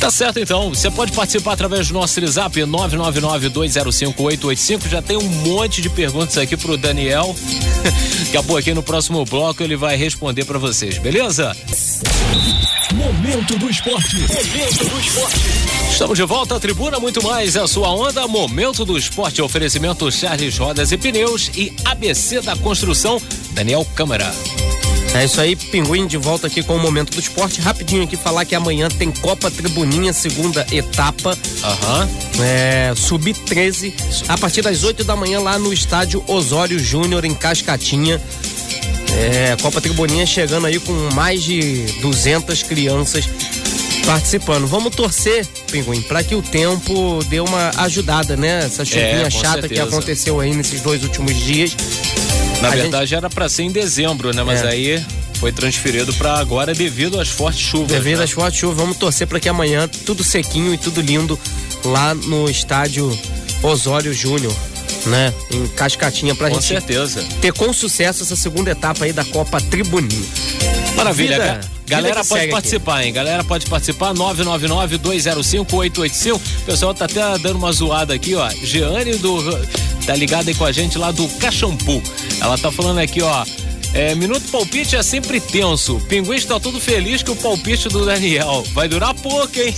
Tá 0.01 0.10
certo 0.10 0.39
então, 0.39 0.70
você 0.70 0.89
pode 0.89 1.12
participar 1.12 1.53
através 1.53 1.89
do 1.89 1.93
nosso 1.93 2.20
WhatsApp 2.20 2.60
999-205-885. 2.62 4.89
Já 4.89 5.00
tem 5.00 5.15
um 5.15 5.29
monte 5.29 5.79
de 5.79 5.91
perguntas 5.91 6.39
aqui 6.39 6.58
pro 6.58 6.75
Daniel. 6.75 7.36
Daqui 8.25 8.36
a 8.36 8.41
pouquinho 8.41 8.77
no 8.77 8.84
próximo 8.84 9.24
bloco 9.25 9.62
ele 9.62 9.75
vai 9.75 9.96
responder 9.96 10.43
para 10.43 10.58
vocês, 10.58 10.98
beleza? 10.98 11.55
Momento 12.96 13.60
do 13.60 13.70
esporte. 13.70 14.22
Momento 14.22 14.89
do 14.89 15.00
esporte. 15.00 15.39
Estamos 15.91 16.17
de 16.17 16.24
volta 16.24 16.55
à 16.55 16.60
tribuna, 16.60 17.00
muito 17.00 17.22
mais 17.22 17.55
a 17.55 17.67
sua 17.67 17.91
onda. 17.91 18.27
Momento 18.27 18.84
do 18.84 18.98
esporte, 18.98 19.39
oferecimento 19.39 20.12
Charles 20.12 20.58
Rodas 20.58 20.91
e 20.91 20.98
Pneus 20.98 21.51
e 21.55 21.72
ABC 21.86 22.41
da 22.41 22.55
Construção, 22.55 23.22
Daniel 23.53 23.86
Câmara. 23.93 24.34
É 25.13 25.25
isso 25.25 25.41
aí, 25.41 25.56
Pinguim 25.58 26.08
de 26.08 26.15
volta 26.18 26.48
aqui 26.48 26.63
com 26.63 26.75
o 26.75 26.80
Momento 26.80 27.12
do 27.13 27.20
Esporte. 27.20 27.60
Rapidinho 27.60 28.03
aqui 28.03 28.15
falar 28.15 28.46
que 28.46 28.56
amanhã 28.56 28.88
tem 28.88 29.12
Copa 29.12 29.51
Tribuninha, 29.51 30.13
segunda 30.13 30.65
etapa. 30.72 31.38
Aham. 31.63 32.10
É, 32.41 32.94
Sub-13, 32.96 33.94
a 34.30 34.38
partir 34.38 34.62
das 34.62 34.84
8 34.84 35.03
da 35.03 35.15
manhã 35.15 35.39
lá 35.39 35.60
no 35.60 35.74
estádio 35.74 36.24
Osório 36.27 36.80
Júnior, 36.80 37.25
em 37.25 37.36
Cascatinha. 37.36 38.22
É, 39.13 39.58
Copa 39.62 39.82
Tribuninha 39.82 40.25
chegando 40.25 40.65
aí 40.68 40.80
com 40.80 40.94
mais 41.13 41.44
de 41.44 41.84
200 42.01 42.63
crianças 42.63 43.25
participando. 44.06 44.65
Vamos 44.65 44.96
torcer, 44.96 45.46
Pinguim, 45.70 46.01
para 46.01 46.24
que 46.24 46.34
o 46.34 46.41
tempo 46.41 47.20
dê 47.30 47.41
uma 47.41 47.72
ajudada, 47.77 48.38
né? 48.38 48.60
Essa 48.65 48.86
chuvinha 48.86 49.27
É, 49.27 49.30
chata 49.30 49.63
que 49.68 49.75
certeza. 49.75 49.84
aconteceu 49.84 50.39
aí 50.39 50.53
nesses 50.56 50.80
dois 50.82 51.03
últimos 51.03 51.36
dias. 51.36 51.75
Na 52.62 52.68
A 52.68 52.72
verdade 52.72 53.15
era 53.15 53.30
para 53.30 53.50
ser 53.50 53.63
em 53.63 53.72
dezembro, 53.72 54.34
né? 54.36 54.44
Mas 54.44 54.62
É. 54.63 54.68
aí 54.70 55.06
foi 55.39 55.51
transferido 55.51 56.13
para 56.13 56.36
agora 56.38 56.74
devido 56.74 57.20
às 57.20 57.30
fortes 57.30 57.60
chuvas. 57.62 57.88
Devido 57.91 58.20
né? 58.20 58.24
às 58.25 58.32
fortes 58.32 58.60
chuvas, 58.60 58.77
vamos 58.77 58.98
torcer 58.98 59.25
para 59.27 59.39
que 59.39 59.50
amanhã 59.50 59.88
tudo 60.06 60.24
sequinho 60.24 60.74
e 60.74 60.77
tudo 60.77 61.01
lindo 61.01 61.39
lá 61.84 62.13
no 62.13 62.48
estádio 62.50 63.18
Osório 63.63 64.13
Júnior, 64.13 64.56
né? 65.08 65.34
Em 65.51 65.65
Cascatinha 65.70 66.36
pra 66.36 66.50
Com 66.50 66.56
gente 66.56 66.68
certeza. 66.68 67.24
ter 67.41 67.51
com 67.53 67.74
sucesso 67.74 68.22
essa 68.22 68.36
segunda 68.36 68.70
etapa 68.70 69.06
aí 69.06 69.13
da 69.13 69.25
Copa 69.25 69.60
Tribuninha. 69.60 70.30
Maravilha. 70.96 71.38
Vida 71.58 71.71
Galera 71.91 72.24
pode 72.24 72.48
participar, 72.48 73.03
hein? 73.03 73.12
Galera 73.13 73.43
pode 73.43 73.65
participar. 73.67 74.13
999-205-885. 74.13 76.36
O 76.36 76.39
pessoal 76.65 76.93
tá 76.93 77.05
até 77.05 77.21
dando 77.39 77.57
uma 77.57 77.71
zoada 77.71 78.13
aqui, 78.13 78.36
ó. 78.36 78.50
Jeane 78.50 79.15
do. 79.17 79.41
Tá 80.05 80.15
ligada 80.15 80.50
aí 80.50 80.55
com 80.55 80.65
a 80.65 80.71
gente 80.71 80.98
lá 80.98 81.12
do 81.12 81.27
Caxampu. 81.38 82.01
Ela 82.39 82.57
tá 82.57 82.71
falando 82.71 83.00
aqui, 83.00 83.21
ó. 83.21 83.45
É, 83.93 84.15
minuto 84.15 84.50
palpite 84.50 84.95
é 84.95 85.03
sempre 85.03 85.39
tenso. 85.41 85.98
O 85.98 86.01
Pinguim 86.01 86.38
está 86.38 86.57
todo 86.60 86.79
feliz 86.79 87.21
que 87.21 87.31
o 87.31 87.36
palpite 87.36 87.89
do 87.89 88.05
Daniel 88.05 88.63
vai 88.74 88.88
durar 88.88 89.13
pouco, 89.13 89.60
hein? 89.60 89.75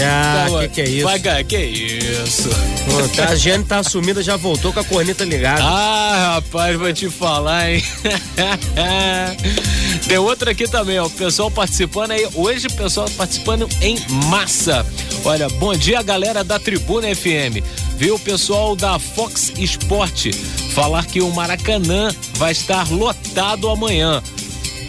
Ah, 0.00 0.46
Tá, 0.50 0.60
que 0.62 0.68
que 0.68 0.80
é 0.80 0.84
isso? 0.88 1.18
Ganhar, 1.20 1.44
que 1.44 1.58
isso? 1.58 2.48
Pô, 2.88 3.06
tá, 3.14 3.28
a 3.28 3.36
Giane 3.36 3.64
tá 3.64 3.80
assumida, 3.80 4.22
já 4.22 4.34
voltou 4.36 4.72
com 4.72 4.80
a 4.80 4.84
corneta 4.84 5.24
ligada. 5.24 5.62
Ah, 5.62 6.36
rapaz, 6.36 6.76
vou 6.78 6.90
te 6.92 7.10
falar, 7.10 7.70
hein? 7.70 7.84
Tem 10.08 10.18
outra 10.18 10.50
aqui 10.50 10.68
também, 10.68 10.98
ó. 10.98 11.06
O 11.06 11.10
pessoal 11.10 11.50
participando 11.50 12.10
aí. 12.10 12.28
Hoje 12.34 12.66
o 12.66 12.72
pessoal 12.72 13.08
participando 13.16 13.68
em 13.80 13.98
massa. 14.28 14.86
Olha, 15.24 15.48
bom 15.48 15.74
dia, 15.74 16.02
galera 16.02 16.44
da 16.44 16.58
Tribuna 16.58 17.14
FM. 17.14 17.64
Viu 17.96 18.16
o 18.16 18.18
pessoal 18.18 18.76
da 18.76 18.98
Fox 18.98 19.52
Sport 19.56 20.34
falar 20.74 21.06
que 21.06 21.22
o 21.22 21.30
Maracanã 21.30 22.14
vai 22.34 22.52
estar 22.52 22.90
lotado 22.92 23.68
amanhã. 23.70 24.22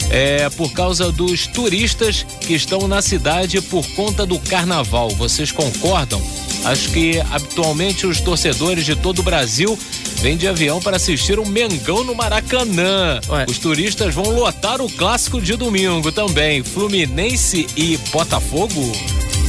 É 0.10 0.50
por 0.52 0.72
causa 0.74 1.12
dos 1.12 1.48
turistas 1.48 2.24
que 2.42 2.54
estão 2.54 2.88
na 2.88 3.02
cidade 3.02 3.62
por 3.62 3.86
conta 3.96 4.26
do 4.26 4.38
carnaval. 4.40 5.10
Vocês 5.10 5.52
concordam? 5.52 6.22
Acho 6.66 6.90
que 6.90 7.22
habitualmente 7.32 8.08
os 8.08 8.20
torcedores 8.20 8.84
de 8.86 8.96
todo 8.96 9.20
o 9.20 9.24
Brasil 9.24 9.78
vêm 10.22 10.36
de 10.36 10.48
avião 10.48 10.82
para 10.82 10.98
assistir 10.98 11.38
o 11.40 11.46
Mengão 11.46 12.04
no 12.04 12.16
Maracanã. 12.16 13.20
Ué. 13.30 13.46
Os 13.48 13.60
turistas 13.60 14.14
vão 14.16 14.30
lotar 14.32 14.82
o 14.82 14.90
clássico 14.90 15.40
de 15.40 15.56
domingo 15.56 16.12
também. 16.12 16.64
Fluminense 16.64 17.68
e 17.78 17.98
Botafogo? 18.12 18.92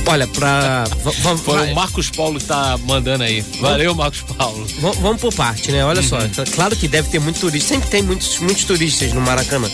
Olha, 0.09 0.27
pra. 0.29 0.85
Foi 1.43 1.73
o 1.73 1.75
Marcos 1.75 2.11
Paulo 2.11 2.39
que 2.39 2.45
tá 2.45 2.79
mandando 2.85 3.25
aí. 3.25 3.41
Valeu, 3.61 3.93
Marcos 3.95 4.21
Paulo. 4.23 4.65
va- 4.81 4.93
Vamos 4.93 5.21
por 5.21 5.33
parte, 5.35 5.73
né? 5.73 5.85
Olha 5.85 6.01
Uhum. 6.01 6.07
só, 6.09 6.19
claro 6.55 6.77
que 6.77 6.87
deve 6.87 7.09
ter 7.09 7.19
muito 7.19 7.41
turista, 7.41 7.71
sempre 7.75 7.89
tem 7.89 8.03
muitos, 8.03 8.39
muitos 8.39 8.63
turistas 8.65 9.13
no 9.13 9.21
Maracanã. 9.21 9.69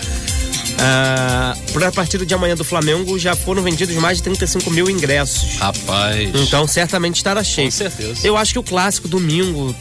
Ah, 0.79 1.57
pra 1.73 1.93
partida 1.93 2.25
de 2.25 2.35
amanhã 2.35 2.55
do 2.55 2.65
Flamengo 2.65 3.19
já 3.19 3.35
foram 3.37 3.63
vendidos 3.63 3.95
mais 3.97 4.19
de 4.19 4.25
35 4.25 4.71
mil 4.71 4.89
ingressos. 4.91 5.57
Rapaz. 5.57 6.31
Então 6.35 6.67
certamente 6.67 7.17
estará 7.17 7.43
cheio. 7.45 7.69
Com 7.71 7.77
certeza. 7.77 8.27
Eu 8.27 8.37
acho 8.37 8.53
que 8.53 8.59
o 8.59 8.63
clássico 8.63 9.09
domingo, 9.09 9.75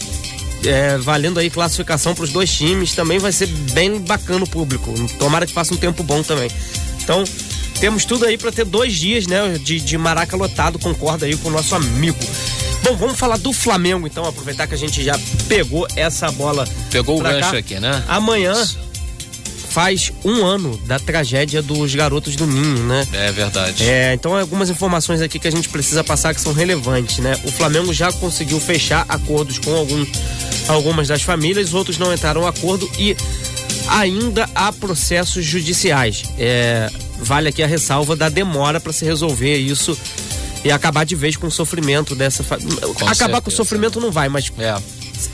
é, 0.65 0.97
valendo 0.97 1.39
aí 1.39 1.49
classificação 1.49 2.13
para 2.13 2.23
os 2.23 2.31
dois 2.31 2.51
times, 2.51 2.93
também 2.93 3.19
vai 3.19 3.31
ser 3.31 3.47
bem 3.47 3.99
bacana 3.99 4.43
o 4.43 4.49
público. 4.49 4.93
Tomara 5.17 5.45
que 5.45 5.53
faça 5.53 5.73
um 5.73 5.77
tempo 5.77 6.03
bom 6.03 6.21
também. 6.21 6.49
Então, 7.01 7.23
temos 7.79 8.05
tudo 8.05 8.25
aí 8.25 8.37
para 8.37 8.51
ter 8.51 8.65
dois 8.65 8.93
dias, 8.93 9.25
né, 9.25 9.57
de, 9.57 9.79
de 9.79 9.97
Maraca 9.97 10.37
lotado, 10.37 10.77
concorda 10.77 11.25
aí 11.25 11.35
com 11.35 11.49
o 11.49 11.51
nosso 11.51 11.73
amigo. 11.73 12.19
Bom, 12.83 12.95
vamos 12.95 13.17
falar 13.17 13.37
do 13.37 13.53
Flamengo 13.53 14.07
então, 14.07 14.25
aproveitar 14.25 14.67
que 14.67 14.73
a 14.73 14.77
gente 14.77 15.03
já 15.03 15.19
pegou 15.47 15.87
essa 15.95 16.31
bola. 16.31 16.67
Pegou 16.91 17.19
o 17.19 17.23
gancho 17.23 17.51
cá. 17.51 17.57
aqui, 17.57 17.79
né? 17.79 18.03
Amanhã 18.07 18.53
faz 19.71 20.11
um 20.25 20.45
ano 20.45 20.77
da 20.85 20.99
tragédia 20.99 21.61
dos 21.61 21.95
garotos 21.95 22.35
do 22.35 22.45
Ninho, 22.45 22.83
né? 22.83 23.07
É 23.13 23.31
verdade. 23.31 23.83
É, 23.87 24.13
então 24.13 24.35
algumas 24.37 24.69
informações 24.69 25.21
aqui 25.21 25.39
que 25.39 25.47
a 25.47 25.51
gente 25.51 25.69
precisa 25.69 26.03
passar 26.03 26.35
que 26.35 26.41
são 26.41 26.51
relevantes, 26.51 27.19
né? 27.19 27.39
O 27.45 27.51
Flamengo 27.51 27.93
já 27.93 28.11
conseguiu 28.11 28.59
fechar 28.59 29.05
acordos 29.07 29.59
com 29.59 29.73
alguns, 29.73 30.09
algumas 30.67 31.07
das 31.07 31.21
famílias, 31.21 31.73
outros 31.73 31.97
não 31.97 32.13
entraram 32.13 32.43
em 32.43 32.47
acordo 32.47 32.89
e 32.99 33.15
ainda 33.87 34.49
há 34.53 34.73
processos 34.73 35.45
judiciais. 35.45 36.23
É, 36.37 36.89
vale 37.19 37.47
aqui 37.49 37.63
a 37.63 37.67
ressalva 37.67 38.15
da 38.15 38.27
demora 38.27 38.79
para 38.79 38.91
se 38.91 39.05
resolver 39.05 39.55
isso 39.57 39.97
e 40.65 40.71
acabar 40.71 41.05
de 41.05 41.15
vez 41.15 41.37
com 41.37 41.47
o 41.47 41.51
sofrimento 41.51 42.13
dessa 42.13 42.43
família. 42.43 42.77
Acabar 43.07 43.41
com 43.41 43.49
o 43.49 43.51
certeza. 43.51 43.55
sofrimento 43.55 43.99
não 44.01 44.11
vai, 44.11 44.27
mas 44.27 44.51
É. 44.59 44.75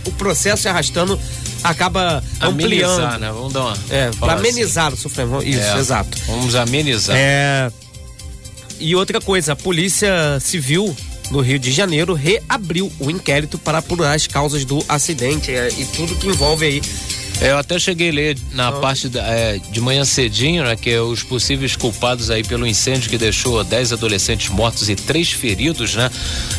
o 0.06 0.12
processo 0.12 0.62
se 0.62 0.70
arrastando 0.70 1.20
acaba 1.70 2.24
ampliando. 2.42 2.92
Amenizar, 2.94 3.20
né? 3.20 3.32
Vamos 3.32 3.54
dar 3.54 3.62
uma. 3.66 3.78
É, 3.90 4.12
para 4.20 4.34
amenizar 4.34 4.94
o 4.94 4.98
sofrimento. 4.98 5.44
Isso, 5.46 5.60
É. 5.60 5.78
exato. 5.80 6.18
Vamos 6.28 6.56
amenizar. 6.56 7.16
É, 7.18 7.72
E 8.80 8.96
outra 8.96 9.20
coisa, 9.20 9.54
a 9.54 9.56
Polícia 9.56 10.40
Civil 10.40 10.96
do 11.32 11.42
Rio 11.42 11.58
de 11.60 11.72
Janeiro 11.72 12.14
reabriu 12.14 12.92
o 13.00 13.10
inquérito 13.10 13.58
para 13.58 13.80
apurar 13.80 14.16
as 14.16 14.28
causas 14.28 14.64
do 14.64 14.84
acidente 14.88 15.52
é, 15.52 15.68
e 15.78 15.84
tudo 15.86 16.16
que 16.16 16.28
envolve 16.28 16.66
aí. 16.66 16.82
Eu 17.40 17.56
até 17.60 17.78
cheguei 17.78 18.10
a 18.10 18.14
ler 18.14 18.38
na 18.54 18.72
parte 18.72 19.08
da- 19.08 19.22
é, 19.24 19.60
de 19.72 19.80
manhã 19.80 20.04
cedinho, 20.04 20.64
né, 20.64 20.76
que 20.76 20.98
os 20.98 21.22
possíveis 21.22 21.76
culpados 21.76 22.32
aí 22.32 22.44
pelo 22.44 22.66
incêndio 22.66 23.10
que 23.12 23.18
deixou 23.18 23.64
10 23.64 23.94
adolescentes 23.94 24.50
mortos 24.50 24.90
e 24.90 24.96
três 24.96 25.30
feridos, 25.32 25.94
né, 25.94 26.10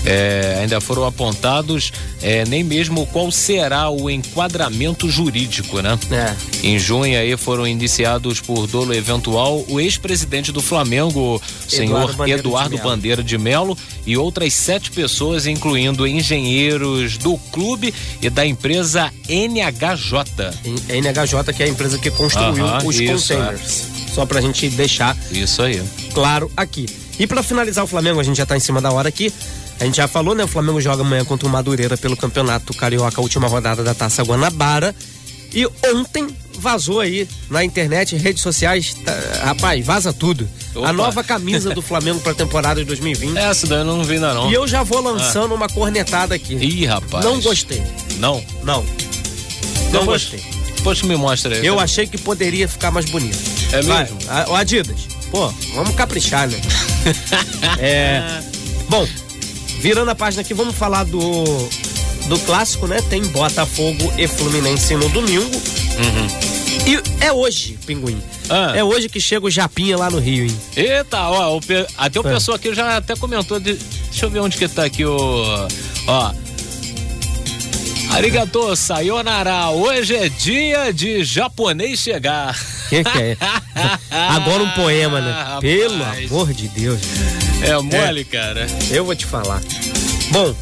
é, 0.07 0.59
ainda 0.61 0.81
foram 0.81 1.05
apontados, 1.05 1.93
é, 2.23 2.45
nem 2.47 2.63
mesmo 2.63 3.05
qual 3.07 3.29
será 3.33 3.91
o 3.91 4.09
enquadramento 4.09 5.09
jurídico, 5.11 5.81
né? 5.83 5.99
É. 6.13 6.35
Em 6.67 6.79
junho 6.79 7.19
aí 7.19 7.37
foram 7.37 7.67
iniciados 7.67 8.41
por 8.41 8.69
dolo 8.69 8.95
eventual 8.95 9.65
o 9.69 9.81
ex-presidente 9.81 10.53
do 10.53 10.61
Flamengo, 10.63 11.37
o 11.67 11.71
senhor 11.71 12.15
Bandeira 12.15 12.41
de 12.41 12.49
Eduardo 12.49 12.77
Mello. 12.77 12.89
Bandeira 12.89 13.23
de 13.23 13.37
Melo, 13.37 13.77
e 14.07 14.17
outras 14.17 14.53
sete 14.55 14.91
pessoas, 14.93 15.45
incluindo 15.47 16.07
engenheiros 16.07 17.19
do 17.19 17.37
clube 17.53 17.93
e 18.23 18.31
da 18.31 18.47
empresa 18.47 19.13
NHJ. 19.29 20.68
A 20.89 20.93
NHJ, 20.95 21.53
que 21.55 21.63
é 21.63 21.67
a 21.67 21.69
empresa 21.69 21.99
que 21.99 22.11
construiu 22.11 22.67
Aham, 22.67 22.87
os 22.87 22.99
isso, 23.01 23.29
containers. 23.35 23.85
Só 24.15 24.27
pra 24.27 24.41
gente 24.41 24.69
deixar 24.71 25.17
Isso 25.31 25.63
aí. 25.63 25.83
claro 26.13 26.51
aqui. 26.57 26.87
E 27.19 27.27
pra 27.27 27.43
finalizar 27.43 27.85
o 27.85 27.87
Flamengo, 27.87 28.21
a 28.21 28.23
gente 28.23 28.37
já 28.37 28.47
tá 28.47 28.57
em 28.57 28.61
cima 28.61 28.81
da 28.81 28.91
hora 28.91 29.09
aqui. 29.09 29.33
A 29.81 29.85
gente 29.85 29.97
já 29.97 30.09
falou, 30.09 30.35
né? 30.35 30.43
O 30.45 30.49
Flamengo 30.49 30.81
joga 30.81 31.03
amanhã 31.03 31.25
contra 31.25 31.47
o 31.47 31.51
Madureira 31.51 31.97
pelo 31.97 32.17
Campeonato 32.17 32.75
Carioca, 32.75 33.21
a 33.21 33.23
última 33.23 33.47
rodada 33.47 33.83
da 33.85 33.95
Taça 33.95 34.23
Guanabara. 34.23 34.95
E 35.55 35.67
ontem 35.95 36.29
vazou 36.59 37.01
aí 37.01 37.27
na 37.49 37.65
internet, 37.65 38.17
redes 38.17 38.43
sociais, 38.43 38.95
tá, 39.05 39.13
rapaz, 39.45 39.85
vaza 39.85 40.13
tudo. 40.13 40.49
Opa. 40.75 40.89
A 40.89 40.93
nova 40.93 41.25
camisa 41.25 41.71
do 41.71 41.81
Flamengo 41.81 42.21
pra 42.21 42.35
temporada 42.35 42.81
de 42.81 42.87
2020. 42.87 43.37
Essa 43.39 43.67
daí 43.67 43.79
eu 43.79 43.85
não 43.85 44.05
vi 44.05 44.15
ainda 44.15 44.35
não. 44.35 44.51
E 44.51 44.55
eu 44.55 44.67
já 44.67 44.83
vou 44.83 45.01
lançando 45.01 45.55
uma 45.55 45.69
cornetada 45.69 46.35
aqui. 46.35 46.55
Ih, 46.55 46.85
rapaz. 46.87 47.25
Não 47.25 47.41
gostei. 47.41 47.83
Não? 48.19 48.45
Não. 48.65 48.85
Não 49.93 50.05
gostei. 50.05 50.41
Depois 50.89 51.01
tu 51.01 51.07
me 51.07 51.17
mostra 51.17 51.55
aí. 51.55 51.67
Eu 51.67 51.79
achei 51.79 52.07
que 52.07 52.17
poderia 52.17 52.67
ficar 52.67 52.91
mais 52.91 53.05
bonito. 53.11 53.37
É 53.73 53.83
Vai, 53.83 54.05
mesmo? 54.05 54.19
a- 54.31 54.47
o 54.49 54.55
Adidas, 54.55 54.97
pô, 55.31 55.49
vamos 55.75 55.95
caprichar, 55.95 56.49
né? 56.49 56.59
é. 57.79 58.41
Bom, 58.89 59.07
virando 59.81 60.11
a 60.11 60.15
página 60.15 60.41
aqui, 60.41 60.55
vamos 60.55 60.75
falar 60.75 61.05
do 61.05 61.45
do 62.27 62.39
clássico, 62.41 62.87
né? 62.87 63.03
Tem 63.11 63.21
Botafogo 63.27 64.11
e 64.17 64.27
Fluminense 64.27 64.95
no 64.95 65.11
domingo. 65.11 65.51
E 66.87 67.25
é 67.25 67.31
hoje, 67.33 67.79
Pinguim. 67.85 68.23
Ah. 68.49 68.73
É 68.75 68.83
hoje 68.83 69.11
que 69.11 69.21
chega 69.21 69.45
o 69.45 69.51
Japinha 69.51 69.95
lá 69.99 70.09
no 70.09 70.19
Rio, 70.19 70.47
hein? 70.47 70.57
Eita, 70.75 71.21
ó, 71.29 71.55
o 71.59 71.61
até 71.99 72.19
o 72.19 72.27
É. 72.27 72.33
pessoal 72.33 72.57
aqui 72.57 72.73
já 72.75 72.97
até 72.97 73.15
comentou. 73.15 73.61
de- 73.61 73.75
deixa 73.75 74.25
eu 74.25 74.31
ver 74.31 74.41
onde 74.41 74.57
que 74.57 74.67
tá 74.67 74.85
aqui 74.85 75.05
o. 75.05 75.69
Ó. 76.07 76.33
Arigato, 78.19 78.75
sayonara. 78.75 79.71
Hoje 79.71 80.17
é 80.17 80.29
dia 80.29 80.93
de 80.93 81.23
japonês 81.23 82.01
chegar. 82.01 82.53
Que 82.89 83.05
que 83.05 83.19
é? 83.19 83.37
Agora 84.11 84.61
um 84.65 84.71
poema, 84.71 85.21
né? 85.21 85.31
Rapaz. 85.31 85.61
Pelo 85.61 86.03
amor 86.03 86.53
de 86.53 86.67
Deus. 86.67 87.01
É 87.63 87.79
mole, 87.79 88.25
cara. 88.25 88.67
Eu 88.91 89.05
vou 89.05 89.15
te 89.15 89.25
falar. 89.25 89.63
Bom, 90.33 90.53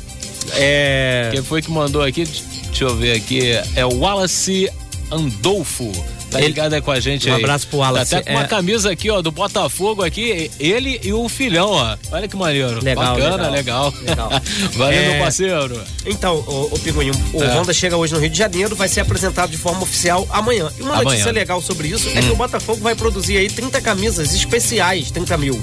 é. 0.53 1.31
Quem 1.33 1.43
foi 1.43 1.63
que 1.63 1.71
mandou 1.71 2.03
aqui? 2.03 2.27
Deixa 2.27 2.85
eu 2.85 2.95
ver 2.95 3.17
aqui. 3.17 3.41
É 3.75 3.87
o 3.87 4.01
Wallace 4.01 4.71
Andolfo. 5.11 5.91
Tá 6.31 6.39
Ele- 6.39 6.49
ligado 6.49 6.73
aí 6.73 6.81
com 6.83 6.91
a 6.91 6.99
gente 6.99 7.31
Um 7.31 7.35
aí. 7.35 7.41
abraço 7.43 7.69
pro 7.69 7.79
Wallace. 7.79 8.11
Tá 8.11 8.19
até 8.19 8.31
com 8.31 8.37
uma 8.37 8.45
É. 8.45 8.49
camisa 8.49 8.91
aqui, 8.91 9.09
ó, 9.11 9.23
do 9.23 9.31
Botafogo 9.31 10.03
aqui. 10.05 10.51
Ele 10.59 11.01
e 11.05 11.13
o 11.13 11.29
filhão, 11.29 11.71
ó. 11.71 11.97
Olha 12.11 12.27
que 12.27 12.35
maneiro. 12.37 12.83
Legal, 12.83 13.15
Bacana, 13.17 13.49
legal. 13.49 13.95
legal. 14.05 14.29
Legal. 14.31 14.43
Valeu, 14.77 14.99
É. 14.99 15.09
meu 15.11 15.19
parceiro. 15.23 15.81
Então, 16.05 16.37
o, 16.47 16.75
o 16.75 16.79
Pinguim, 16.81 17.13
o 17.33 17.43
É. 17.43 17.55
Honda 17.57 17.73
chega 17.73 17.97
hoje 17.97 18.13
no 18.13 18.19
Rio 18.21 18.29
de 18.31 18.37
Janeiro, 18.39 18.75
vai 18.75 18.89
ser 18.89 19.01
apresentado 19.01 19.51
de 19.51 19.57
forma 19.57 19.83
oficial 19.83 20.27
amanhã. 20.31 20.69
E 20.79 20.83
uma 20.83 20.95
Amanhã. 20.95 21.01
Hum. 21.01 21.05
notícia 21.11 21.31
legal 21.33 21.63
sobre 21.63 21.89
isso 21.89 22.09
é 22.09 22.21
que 22.21 22.31
o 22.31 22.37
Botafogo 22.37 22.81
vai 22.83 22.95
produzir 22.97 23.37
aí 23.39 23.49
30 23.49 23.81
camisas 23.81 24.35
especiais, 24.35 25.11
30 25.13 25.37
mil 25.39 25.61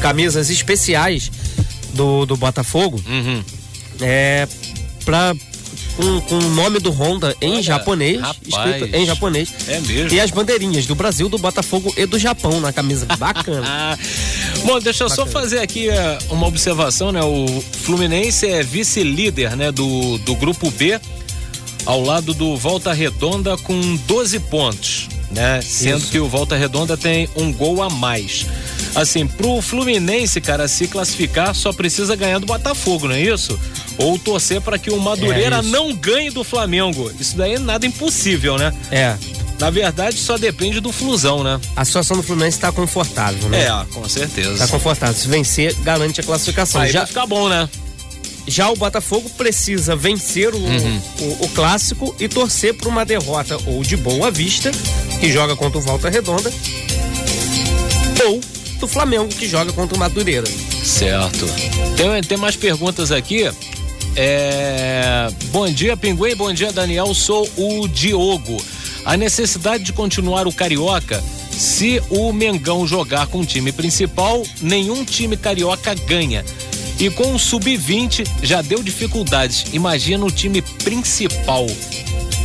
camisas 0.00 0.48
especiais 0.50 1.30
do, 1.94 2.24
do 2.24 2.36
Botafogo, 2.36 3.02
Uhum. 3.06 3.42
é, 4.00 4.46
pra, 5.04 5.34
com, 6.00 6.20
com 6.22 6.38
o 6.38 6.50
nome 6.50 6.78
do 6.78 6.90
Honda 6.90 7.36
em 7.40 7.54
Olha, 7.54 7.62
japonês, 7.62 8.20
rapaz. 8.20 8.38
escrito 8.46 8.96
em 8.96 9.04
japonês. 9.06 9.52
É 9.68 9.80
mesmo. 9.80 10.16
E 10.16 10.20
as 10.20 10.30
bandeirinhas 10.30 10.86
do 10.86 10.94
Brasil, 10.94 11.28
do 11.28 11.38
Botafogo 11.38 11.92
e 11.96 12.06
do 12.06 12.18
Japão 12.18 12.60
na 12.60 12.72
camisa. 12.72 13.06
Bacana. 13.18 13.98
Bom, 14.64 14.80
deixa 14.80 15.04
eu 15.04 15.08
só 15.10 15.24
Bacana. 15.24 15.40
fazer 15.40 15.58
aqui 15.58 15.88
eh, 15.88 16.18
uma 16.30 16.46
observação, 16.46 17.12
né? 17.12 17.20
O 17.22 17.62
Fluminense 17.82 18.46
é 18.46 18.62
vice-líder, 18.62 19.56
né, 19.56 19.70
do, 19.70 20.18
do 20.18 20.34
grupo 20.36 20.70
B, 20.70 20.98
ao 21.84 22.02
lado 22.02 22.32
do 22.32 22.56
Volta 22.56 22.92
Redonda 22.92 23.56
com 23.58 23.96
12 24.06 24.40
pontos, 24.40 25.08
né? 25.30 25.60
Sendo 25.62 25.98
Isso. 25.98 26.10
que 26.10 26.18
o 26.18 26.28
Volta 26.28 26.56
Redonda 26.56 26.96
tem 26.96 27.28
um 27.36 27.52
gol 27.52 27.82
a 27.82 27.88
mais. 27.90 28.46
Assim, 28.94 29.26
pro 29.26 29.60
Fluminense, 29.62 30.40
cara, 30.40 30.66
se 30.66 30.88
classificar, 30.88 31.54
só 31.54 31.72
precisa 31.72 32.16
ganhar 32.16 32.38
do 32.40 32.46
Botafogo, 32.46 33.06
não 33.08 33.14
é 33.14 33.20
isso? 33.20 33.58
Ou 33.98 34.18
torcer 34.18 34.60
para 34.60 34.78
que 34.78 34.90
o 34.90 34.98
Madureira 34.98 35.56
É 35.58 35.62
não 35.62 35.92
ganhe 35.94 36.30
do 36.30 36.42
Flamengo. 36.42 37.10
Isso 37.20 37.36
daí 37.36 37.54
é 37.54 37.58
nada 37.58 37.86
impossível, 37.86 38.56
né? 38.58 38.72
é, 38.90 39.16
Na 39.60 39.70
verdade, 39.70 40.16
só 40.18 40.36
depende 40.38 40.80
do 40.80 40.90
Flusão, 40.90 41.44
né? 41.44 41.60
a 41.76 41.84
situação 41.84 42.16
do 42.16 42.22
Fluminense 42.22 42.56
está 42.56 42.72
confortável, 42.72 43.48
né? 43.48 43.64
É, 43.66 43.84
com 43.92 44.08
certeza. 44.08 44.58
Tá 44.58 44.66
confortável. 44.66 45.14
Se 45.14 45.28
vencer, 45.28 45.74
garante 45.84 46.20
a 46.20 46.24
classificação. 46.24 46.80
Aí 46.80 46.90
Já, 46.90 47.00
vai 47.00 47.06
ficar 47.08 47.26
bom, 47.26 47.48
né? 47.48 47.68
já 48.48 48.68
o 48.70 48.74
Botafogo 48.74 49.30
precisa 49.36 49.94
vencer 49.94 50.52
o, 50.52 50.58
Uhum. 50.58 51.00
o, 51.20 51.44
o 51.44 51.48
clássico 51.50 52.16
e 52.18 52.26
torcer 52.26 52.74
por 52.74 52.88
uma 52.88 53.04
derrota 53.04 53.56
ou 53.66 53.82
de 53.84 53.96
Boa 53.96 54.28
Vista, 54.30 54.72
que 55.20 55.30
joga 55.30 55.54
contra 55.54 55.78
o 55.78 55.82
Volta 55.82 56.08
Redonda, 56.08 56.50
ou 58.24 58.40
do 58.78 58.88
Flamengo, 58.88 59.28
que 59.28 59.46
joga 59.46 59.72
contra 59.72 59.94
o 59.94 59.98
Madureira. 60.00 60.46
Certo. 60.82 61.46
Tem, 61.96 62.22
tem 62.22 62.38
mais 62.38 62.56
perguntas 62.56 63.12
aqui. 63.12 63.50
É... 64.16 65.28
Bom 65.52 65.70
dia, 65.70 65.96
Pinguim. 65.96 66.34
Bom 66.34 66.52
dia, 66.52 66.72
Daniel. 66.72 67.14
Sou 67.14 67.48
o 67.56 67.86
Diogo. 67.86 68.60
A 69.04 69.16
necessidade 69.16 69.84
de 69.84 69.92
continuar 69.92 70.46
o 70.46 70.52
Carioca. 70.52 71.22
Se 71.50 72.02
o 72.08 72.32
Mengão 72.32 72.86
jogar 72.86 73.26
com 73.26 73.40
o 73.40 73.46
time 73.46 73.70
principal, 73.70 74.42
nenhum 74.62 75.04
time 75.04 75.36
carioca 75.36 75.94
ganha. 75.94 76.42
E 76.98 77.10
com 77.10 77.34
o 77.34 77.38
sub-20 77.38 78.26
já 78.42 78.62
deu 78.62 78.82
dificuldades. 78.82 79.66
Imagina 79.72 80.24
o 80.24 80.30
time 80.30 80.62
principal. 80.62 81.66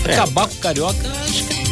É. 0.05 0.13
Acabar 0.13 0.47
com 0.47 0.55
o 0.55 0.57
Carioca, 0.57 1.11
acho 1.23 1.43
que. 1.45 1.64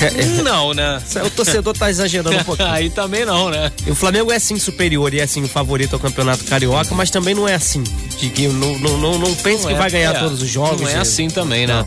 Não, 0.42 0.74
né? 0.74 1.02
O 1.24 1.30
torcedor 1.30 1.76
tá 1.76 1.90
exagerando 1.90 2.36
um 2.36 2.44
pouquinho. 2.44 2.68
Aí 2.70 2.90
também 2.90 3.24
não, 3.24 3.50
né? 3.50 3.72
E 3.86 3.90
o 3.90 3.94
Flamengo 3.94 4.30
é 4.30 4.38
sim 4.38 4.58
superior 4.58 5.12
e 5.14 5.20
é 5.20 5.26
sim 5.26 5.42
o 5.42 5.48
favorito 5.48 5.94
ao 5.94 6.00
Campeonato 6.00 6.44
Carioca, 6.44 6.94
mas 6.94 7.10
também 7.10 7.34
não 7.34 7.48
é 7.48 7.54
assim. 7.54 7.82
De 8.18 8.28
que 8.30 8.48
não, 8.48 8.78
não, 8.78 8.98
não, 8.98 9.18
não 9.18 9.34
pense 9.36 9.62
Não 9.62 9.68
que 9.68 9.74
é- 9.74 9.78
vai 9.78 9.90
ganhar 9.90 10.14
é, 10.14 10.18
todos 10.18 10.42
os 10.42 10.48
jogos. 10.48 10.80
Não 10.80 10.88
é 10.88 10.96
assim 10.96 11.28
também, 11.28 11.66
né? 11.66 11.84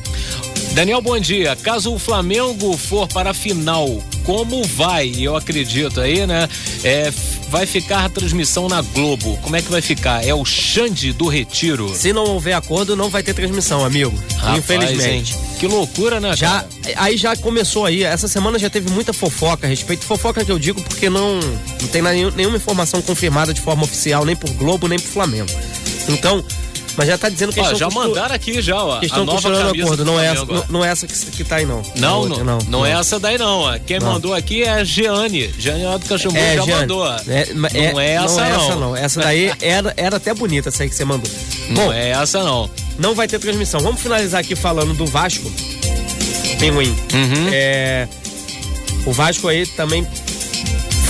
Daniel, 0.74 1.02
bom 1.02 1.20
dia. 1.20 1.56
Caso 1.56 1.94
o 1.94 2.00
Flamengo 2.00 2.78
for 2.78 3.08
para 3.08 3.32
a 3.32 3.34
final, 3.34 4.02
como 4.24 4.64
vai? 4.64 5.12
Eu 5.18 5.36
acredito 5.36 6.00
aí, 6.00 6.26
né? 6.28 6.48
É, 6.84 7.12
vai 7.50 7.66
ficar 7.66 8.06
a 8.06 8.10
transmissão 8.10 8.68
na 8.70 8.82
Globo. 8.82 9.38
Como 9.42 9.56
é 9.56 9.62
que 9.62 9.70
vai 9.72 9.82
ficar? 9.82 10.26
É 10.26 10.34
o 10.34 10.46
Xande 10.46 11.12
do 11.12 11.28
Retiro. 11.28 11.94
Se 11.96 12.14
não 12.14 12.24
houver 12.26 12.54
acordo, 12.54 12.96
não 12.96 13.10
vai 13.10 13.24
ter 13.24 13.34
transmissão, 13.34 13.84
amigo. 13.84 14.18
Rapaz, 14.38 14.58
Infelizmente. 14.60 15.34
hein? 15.34 15.40
Que 15.60 15.68
loucura, 15.68 16.20
né, 16.20 16.36
Já, 16.36 16.50
cara? 16.52 16.68
aí 16.96 17.18
já 17.18 17.36
começou 17.36 17.86
aí, 17.86 18.04
essa 18.04 18.28
semana 18.28 18.58
já 18.58 18.70
teve 18.70 18.90
muita 18.92 19.12
fofoca 19.12 19.68
a 19.68 19.70
respeito. 19.70 20.06
Fofoca 20.06 20.46
que 20.46 20.52
eu 20.52 20.58
digo 20.60 20.82
porque 20.84 21.10
não, 21.10 21.40
não 21.82 21.88
tem 21.92 22.02
nenhum- 22.02 22.32
nenhuma 22.32 22.56
informação 22.58 23.02
confirmada 23.02 23.54
de 23.54 23.60
forma 23.60 23.84
oficial, 23.84 24.24
nem 24.24 24.36
por 24.36 24.50
Globo, 24.52 24.88
nem 24.88 24.98
por 25.00 25.10
Flamengo. 25.10 25.50
Então, 26.08 26.44
mas 27.00 27.08
já 27.08 27.18
tá 27.18 27.30
dizendo 27.30 27.54
que 27.54 27.60
Ó, 27.62 27.74
já 27.74 27.90
mandaram 27.90 28.36
aqui 28.36 28.62
já, 28.62 28.76
ó. 28.84 29.00
que 29.00 29.06
estão 29.06 29.26
costurando 29.26 29.66
camisa 29.68 29.84
acordo. 29.86 30.04
do 30.04 30.12
Não 30.12 30.20
é, 30.20 30.26
essa, 30.28 30.46
não, 30.46 30.66
não 30.70 30.86
é 30.86 30.90
essa 30.90 31.08
que, 31.08 31.14
que 31.32 31.44
tá 31.46 31.56
aí, 31.56 31.66
não. 31.66 31.82
Não, 31.96 32.20
outra, 32.20 32.44
não, 32.44 32.58
não, 32.68 32.86
é 32.86 32.92
essa 32.92 33.18
daí 33.18 33.38
não. 33.38 33.62
ó. 33.62 33.80
Quem 33.80 34.00
Não. 34.00 34.12
mandou 34.14 34.34
aqui 34.34 34.64
é 34.64 34.70
a 34.70 34.84
Jeane. 34.84 35.50
Jeane 35.58 35.84
do 35.98 36.06
Cachimbo 36.06 36.36
É, 36.38 36.58
já 36.58 36.64
Jeane, 36.64 36.82
mandou. 36.82 37.08
é, 37.08 37.54
ma- 37.54 37.70
é- 37.74 37.92
não 37.94 38.00
é 38.02 38.12
essa 38.16 38.36
não. 38.36 38.44
é 38.44 38.50
não. 38.52 38.66
essa 38.66 38.76
não. 38.76 38.96
Essa 38.96 39.22
daí 39.22 39.52
era, 39.62 39.94
era 39.96 40.18
até 40.18 40.34
bonita, 40.34 40.68
essa 40.70 40.84
aí 40.84 40.90
que 40.90 40.96
você 40.96 41.06
mandou. 41.06 41.32
Não 41.70 41.86
Bom, 41.86 41.94
é 41.94 42.10
essa 42.10 42.44
não. 42.44 42.70
não 43.00 43.16
vai 43.16 43.28
ter 43.28 43.40
transmissão. 43.40 43.80
Vamos 43.80 44.02
finalizar 44.02 44.42
aqui 44.42 44.56
falando 44.56 44.94
do 44.94 45.06
Vasco. 45.06 45.50
Pinguim. 46.60 46.90
Uhum. 47.14 47.50
É, 47.54 48.08
o 49.06 49.14
Vasco 49.14 49.48
aí 49.48 49.66
também 49.66 50.06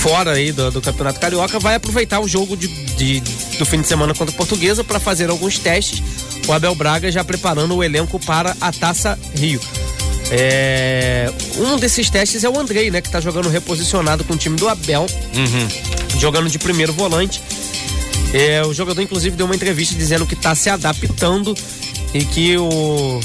fora 0.00 0.32
aí 0.32 0.52
do, 0.52 0.70
do 0.70 0.80
Campeonato 0.80 1.18
Carioca 1.20 1.58
vai 1.58 1.74
aproveitar 1.74 2.20
o 2.20 2.28
jogo 2.28 2.56
de, 2.56 2.68
de- 3.04 3.20
do 3.58 3.64
fim 3.64 3.80
de 3.80 3.86
semana 3.88 4.14
contra 4.14 4.34
a 4.34 4.36
Portuguesa 4.36 4.84
para 4.84 5.00
fazer 5.00 5.30
alguns 5.30 5.58
testes. 5.58 6.02
O 6.46 6.52
Abel 6.52 6.74
Braga 6.74 7.10
já 7.10 7.24
preparando 7.24 7.74
o 7.76 7.82
elenco 7.82 8.18
para 8.20 8.54
a 8.60 8.70
Taça 8.72 9.18
Rio. 9.34 9.60
É, 10.30 11.32
um 11.58 11.76
desses 11.78 12.08
testes 12.10 12.44
é 12.44 12.48
o 12.48 12.58
Andrei, 12.58 12.90
né, 12.90 13.00
que 13.00 13.10
tá 13.10 13.20
jogando 13.20 13.48
reposicionado 13.48 14.22
com 14.24 14.34
o 14.34 14.36
time 14.36 14.56
do 14.56 14.68
Abel, 14.68 15.06
Uhum. 15.34 16.18
jogando 16.18 16.48
de 16.48 16.58
primeiro 16.58 16.92
volante. 16.92 17.42
É, 18.32 18.62
o 18.64 18.72
jogador, 18.72 19.00
inclusive, 19.02 19.34
deu 19.36 19.46
uma 19.46 19.54
entrevista 19.56 19.94
dizendo 19.94 20.24
que 20.26 20.34
está 20.34 20.54
se 20.54 20.68
adaptando 20.70 21.56
e 22.14 22.24
que 22.24 22.56
o, 22.56 23.20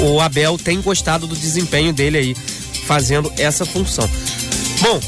o 0.00 0.20
Abel 0.20 0.56
tem 0.56 0.80
gostado 0.80 1.26
do 1.26 1.36
desempenho 1.36 1.92
dele 1.92 2.16
aí, 2.18 2.36
fazendo 2.86 3.30
essa 3.36 3.66
função. 3.66 4.08
Bom, 4.80 4.98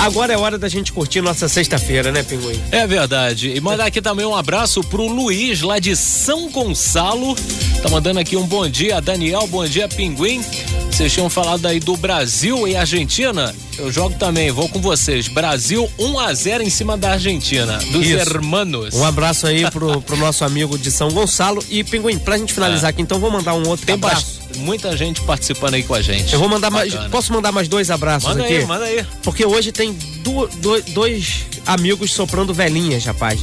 agora 0.00 0.32
é 0.32 0.36
hora 0.36 0.58
da 0.58 0.68
gente 0.68 0.92
curtir 0.92 1.20
nossa 1.20 1.48
sexta-feira, 1.48 2.10
né, 2.12 2.22
Pinguim? 2.22 2.60
É 2.70 2.86
verdade. 2.86 3.50
E 3.54 3.60
mandar 3.60 3.86
aqui 3.86 4.00
também 4.00 4.24
um 4.24 4.34
abraço 4.34 4.82
pro 4.84 5.06
Luiz, 5.06 5.60
lá 5.60 5.78
de 5.78 5.94
São 5.96 6.50
Gonçalo. 6.50 7.34
Tá 7.82 7.88
mandando 7.88 8.18
aqui 8.20 8.36
um 8.36 8.46
bom 8.46 8.68
dia, 8.68 9.00
Daniel, 9.00 9.46
bom 9.46 9.64
dia, 9.66 9.88
Pinguim. 9.88 10.42
Vocês 10.90 11.12
tinham 11.12 11.28
falado 11.30 11.64
aí 11.66 11.78
do 11.78 11.96
Brasil 11.96 12.66
e 12.66 12.74
Argentina. 12.76 13.54
Eu 13.78 13.92
jogo 13.92 14.16
também, 14.18 14.50
vou 14.50 14.68
com 14.68 14.80
vocês. 14.80 15.28
Brasil 15.28 15.88
1 15.98 16.18
a 16.18 16.34
0 16.34 16.64
em 16.64 16.70
cima 16.70 16.96
da 16.96 17.12
Argentina, 17.12 17.78
dos 17.92 18.04
Isso. 18.04 18.18
hermanos. 18.18 18.94
Um 18.94 19.04
abraço 19.04 19.46
aí 19.46 19.70
pro, 19.70 20.00
pro 20.02 20.16
nosso 20.16 20.44
amigo 20.44 20.76
de 20.76 20.90
São 20.90 21.08
Gonçalo. 21.10 21.62
E, 21.68 21.84
Pinguim, 21.84 22.18
pra 22.18 22.36
gente 22.36 22.52
finalizar 22.52 22.90
aqui, 22.90 23.00
então 23.00 23.20
vou 23.20 23.30
mandar 23.30 23.54
um 23.54 23.68
outro 23.68 23.84
É. 23.84 23.86
Tem 23.86 23.94
abraço. 23.94 24.37
Muita 24.58 24.96
gente 24.96 25.20
participando 25.22 25.74
aí 25.74 25.82
com 25.82 25.94
a 25.94 26.02
gente. 26.02 26.32
Eu 26.32 26.38
vou 26.38 26.48
mandar 26.48 26.70
mais. 26.70 26.92
Bacana. 26.92 27.10
Posso 27.10 27.32
mandar 27.32 27.52
mais 27.52 27.68
dois 27.68 27.90
abraços 27.90 28.28
Manda 28.28 28.44
aqui? 28.44 28.56
aí, 28.56 28.64
manda 28.66 28.84
aí. 28.84 29.06
Porque 29.22 29.44
hoje 29.46 29.72
tem 29.72 29.92
do- 30.22 30.48
dois 30.92 31.46
amigos 31.66 32.12
soprando 32.12 32.52
velhinhas, 32.52 33.04
rapaz. 33.04 33.40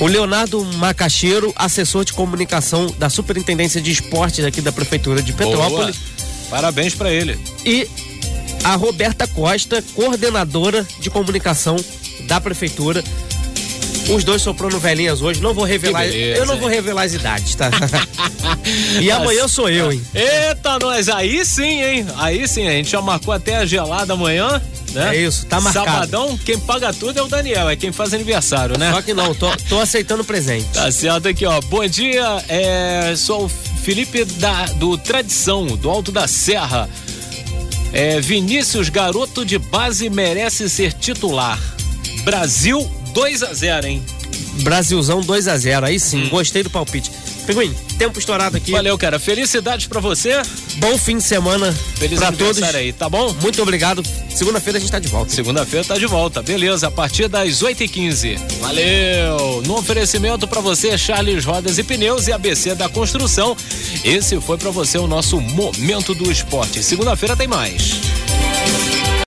O 0.00 0.06
Leonardo 0.06 0.64
Macaxeiro, 0.74 1.52
assessor 1.56 2.04
de 2.04 2.12
comunicação 2.12 2.92
da 2.98 3.08
Superintendência 3.08 3.80
de 3.80 3.92
Esportes 3.92 4.44
aqui 4.44 4.60
da 4.60 4.72
Prefeitura 4.72 5.22
de 5.22 5.32
Petrópolis. 5.32 5.96
Boa. 5.96 6.50
Parabéns 6.50 6.94
pra 6.94 7.10
ele. 7.12 7.38
E 7.64 7.88
a 8.64 8.74
Roberta 8.74 9.26
Costa, 9.26 9.82
coordenadora 9.94 10.84
de 11.00 11.10
comunicação 11.10 11.76
da 12.26 12.40
Prefeitura. 12.40 13.04
Os 14.08 14.22
dois 14.22 14.42
soprando 14.42 14.78
velhinhas 14.78 15.22
hoje. 15.22 15.40
Não 15.40 15.54
vou 15.54 15.64
revelar. 15.64 16.06
Eu 16.06 16.46
não 16.46 16.58
vou 16.58 16.68
revelar 16.68 17.04
as 17.04 17.14
idades, 17.14 17.54
tá? 17.54 17.70
e 19.00 19.10
amanhã 19.10 19.48
sou 19.48 19.68
eu, 19.68 19.90
hein? 19.90 20.02
Eita, 20.14 20.78
nós, 20.78 21.08
aí 21.08 21.44
sim, 21.44 21.82
hein? 21.82 22.06
Aí 22.16 22.46
sim, 22.46 22.66
a 22.66 22.72
gente 22.72 22.90
já 22.90 23.00
marcou 23.00 23.32
até 23.32 23.56
a 23.56 23.64
gelada 23.66 24.12
amanhã. 24.12 24.60
né? 24.92 25.16
É 25.16 25.20
isso, 25.20 25.46
tá 25.46 25.60
marcado. 25.60 25.86
Sabadão, 25.86 26.38
quem 26.38 26.58
paga 26.58 26.92
tudo 26.92 27.18
é 27.18 27.22
o 27.22 27.28
Daniel, 27.28 27.68
é 27.68 27.76
quem 27.76 27.92
faz 27.92 28.12
aniversário, 28.12 28.78
né? 28.78 28.92
Só 28.92 29.00
que 29.00 29.14
não, 29.14 29.34
tô, 29.34 29.48
tô 29.68 29.80
aceitando 29.80 30.22
presente. 30.22 30.68
Tá 30.72 30.90
certo 30.92 31.28
aqui, 31.28 31.46
ó. 31.46 31.60
Bom 31.62 31.86
dia, 31.86 32.44
é, 32.48 33.14
sou 33.16 33.46
o 33.46 33.48
Felipe 33.48 34.24
da, 34.24 34.66
do 34.76 34.98
Tradição, 34.98 35.66
do 35.66 35.88
Alto 35.88 36.12
da 36.12 36.28
Serra. 36.28 36.88
É, 37.92 38.20
Vinícius, 38.20 38.88
garoto 38.88 39.44
de 39.44 39.58
base, 39.58 40.10
merece 40.10 40.68
ser 40.68 40.92
titular. 40.92 41.58
Brasil 42.24 42.90
2 43.14 43.42
a 43.44 43.54
0 43.54 43.86
hein? 43.86 44.02
Brasilzão 44.62 45.20
2 45.20 45.48
a 45.48 45.56
0 45.56 45.86
aí 45.86 45.98
sim, 45.98 46.24
hum. 46.24 46.28
gostei 46.28 46.62
do 46.62 46.70
palpite. 46.70 47.10
Pinguim, 47.46 47.74
tempo 47.98 48.18
estourado 48.18 48.56
aqui. 48.56 48.72
Valeu, 48.72 48.96
cara. 48.96 49.18
Felicidades 49.18 49.86
para 49.86 50.00
você. 50.00 50.40
Bom 50.76 50.96
fim 50.96 51.18
de 51.18 51.24
semana 51.24 51.72
Feliz 51.96 52.18
pra 52.18 52.32
todos. 52.32 52.62
aí, 52.62 52.92
tá 52.92 53.08
bom? 53.08 53.34
Muito 53.42 53.60
obrigado. 53.62 54.02
Segunda-feira 54.34 54.78
a 54.78 54.80
gente 54.80 54.90
tá 54.90 54.98
de 54.98 55.08
volta. 55.08 55.30
Segunda-feira 55.30 55.84
tá 55.84 55.98
de 55.98 56.06
volta. 56.06 56.42
Beleza, 56.42 56.88
a 56.88 56.90
partir 56.90 57.28
das 57.28 57.62
8h15. 57.62 58.38
Valeu! 58.60 59.62
No 59.66 59.76
oferecimento 59.76 60.48
para 60.48 60.60
você, 60.60 60.96
Charles 60.96 61.44
Rodas 61.44 61.76
e 61.78 61.84
Pneus 61.84 62.26
e 62.26 62.32
ABC 62.32 62.74
da 62.74 62.88
Construção. 62.88 63.54
Esse 64.02 64.40
foi 64.40 64.56
para 64.56 64.70
você 64.70 64.96
o 64.96 65.06
nosso 65.06 65.38
Momento 65.40 66.14
do 66.14 66.32
Esporte. 66.32 66.82
Segunda-feira 66.82 67.36
tem 67.36 67.46
mais. 67.46 68.00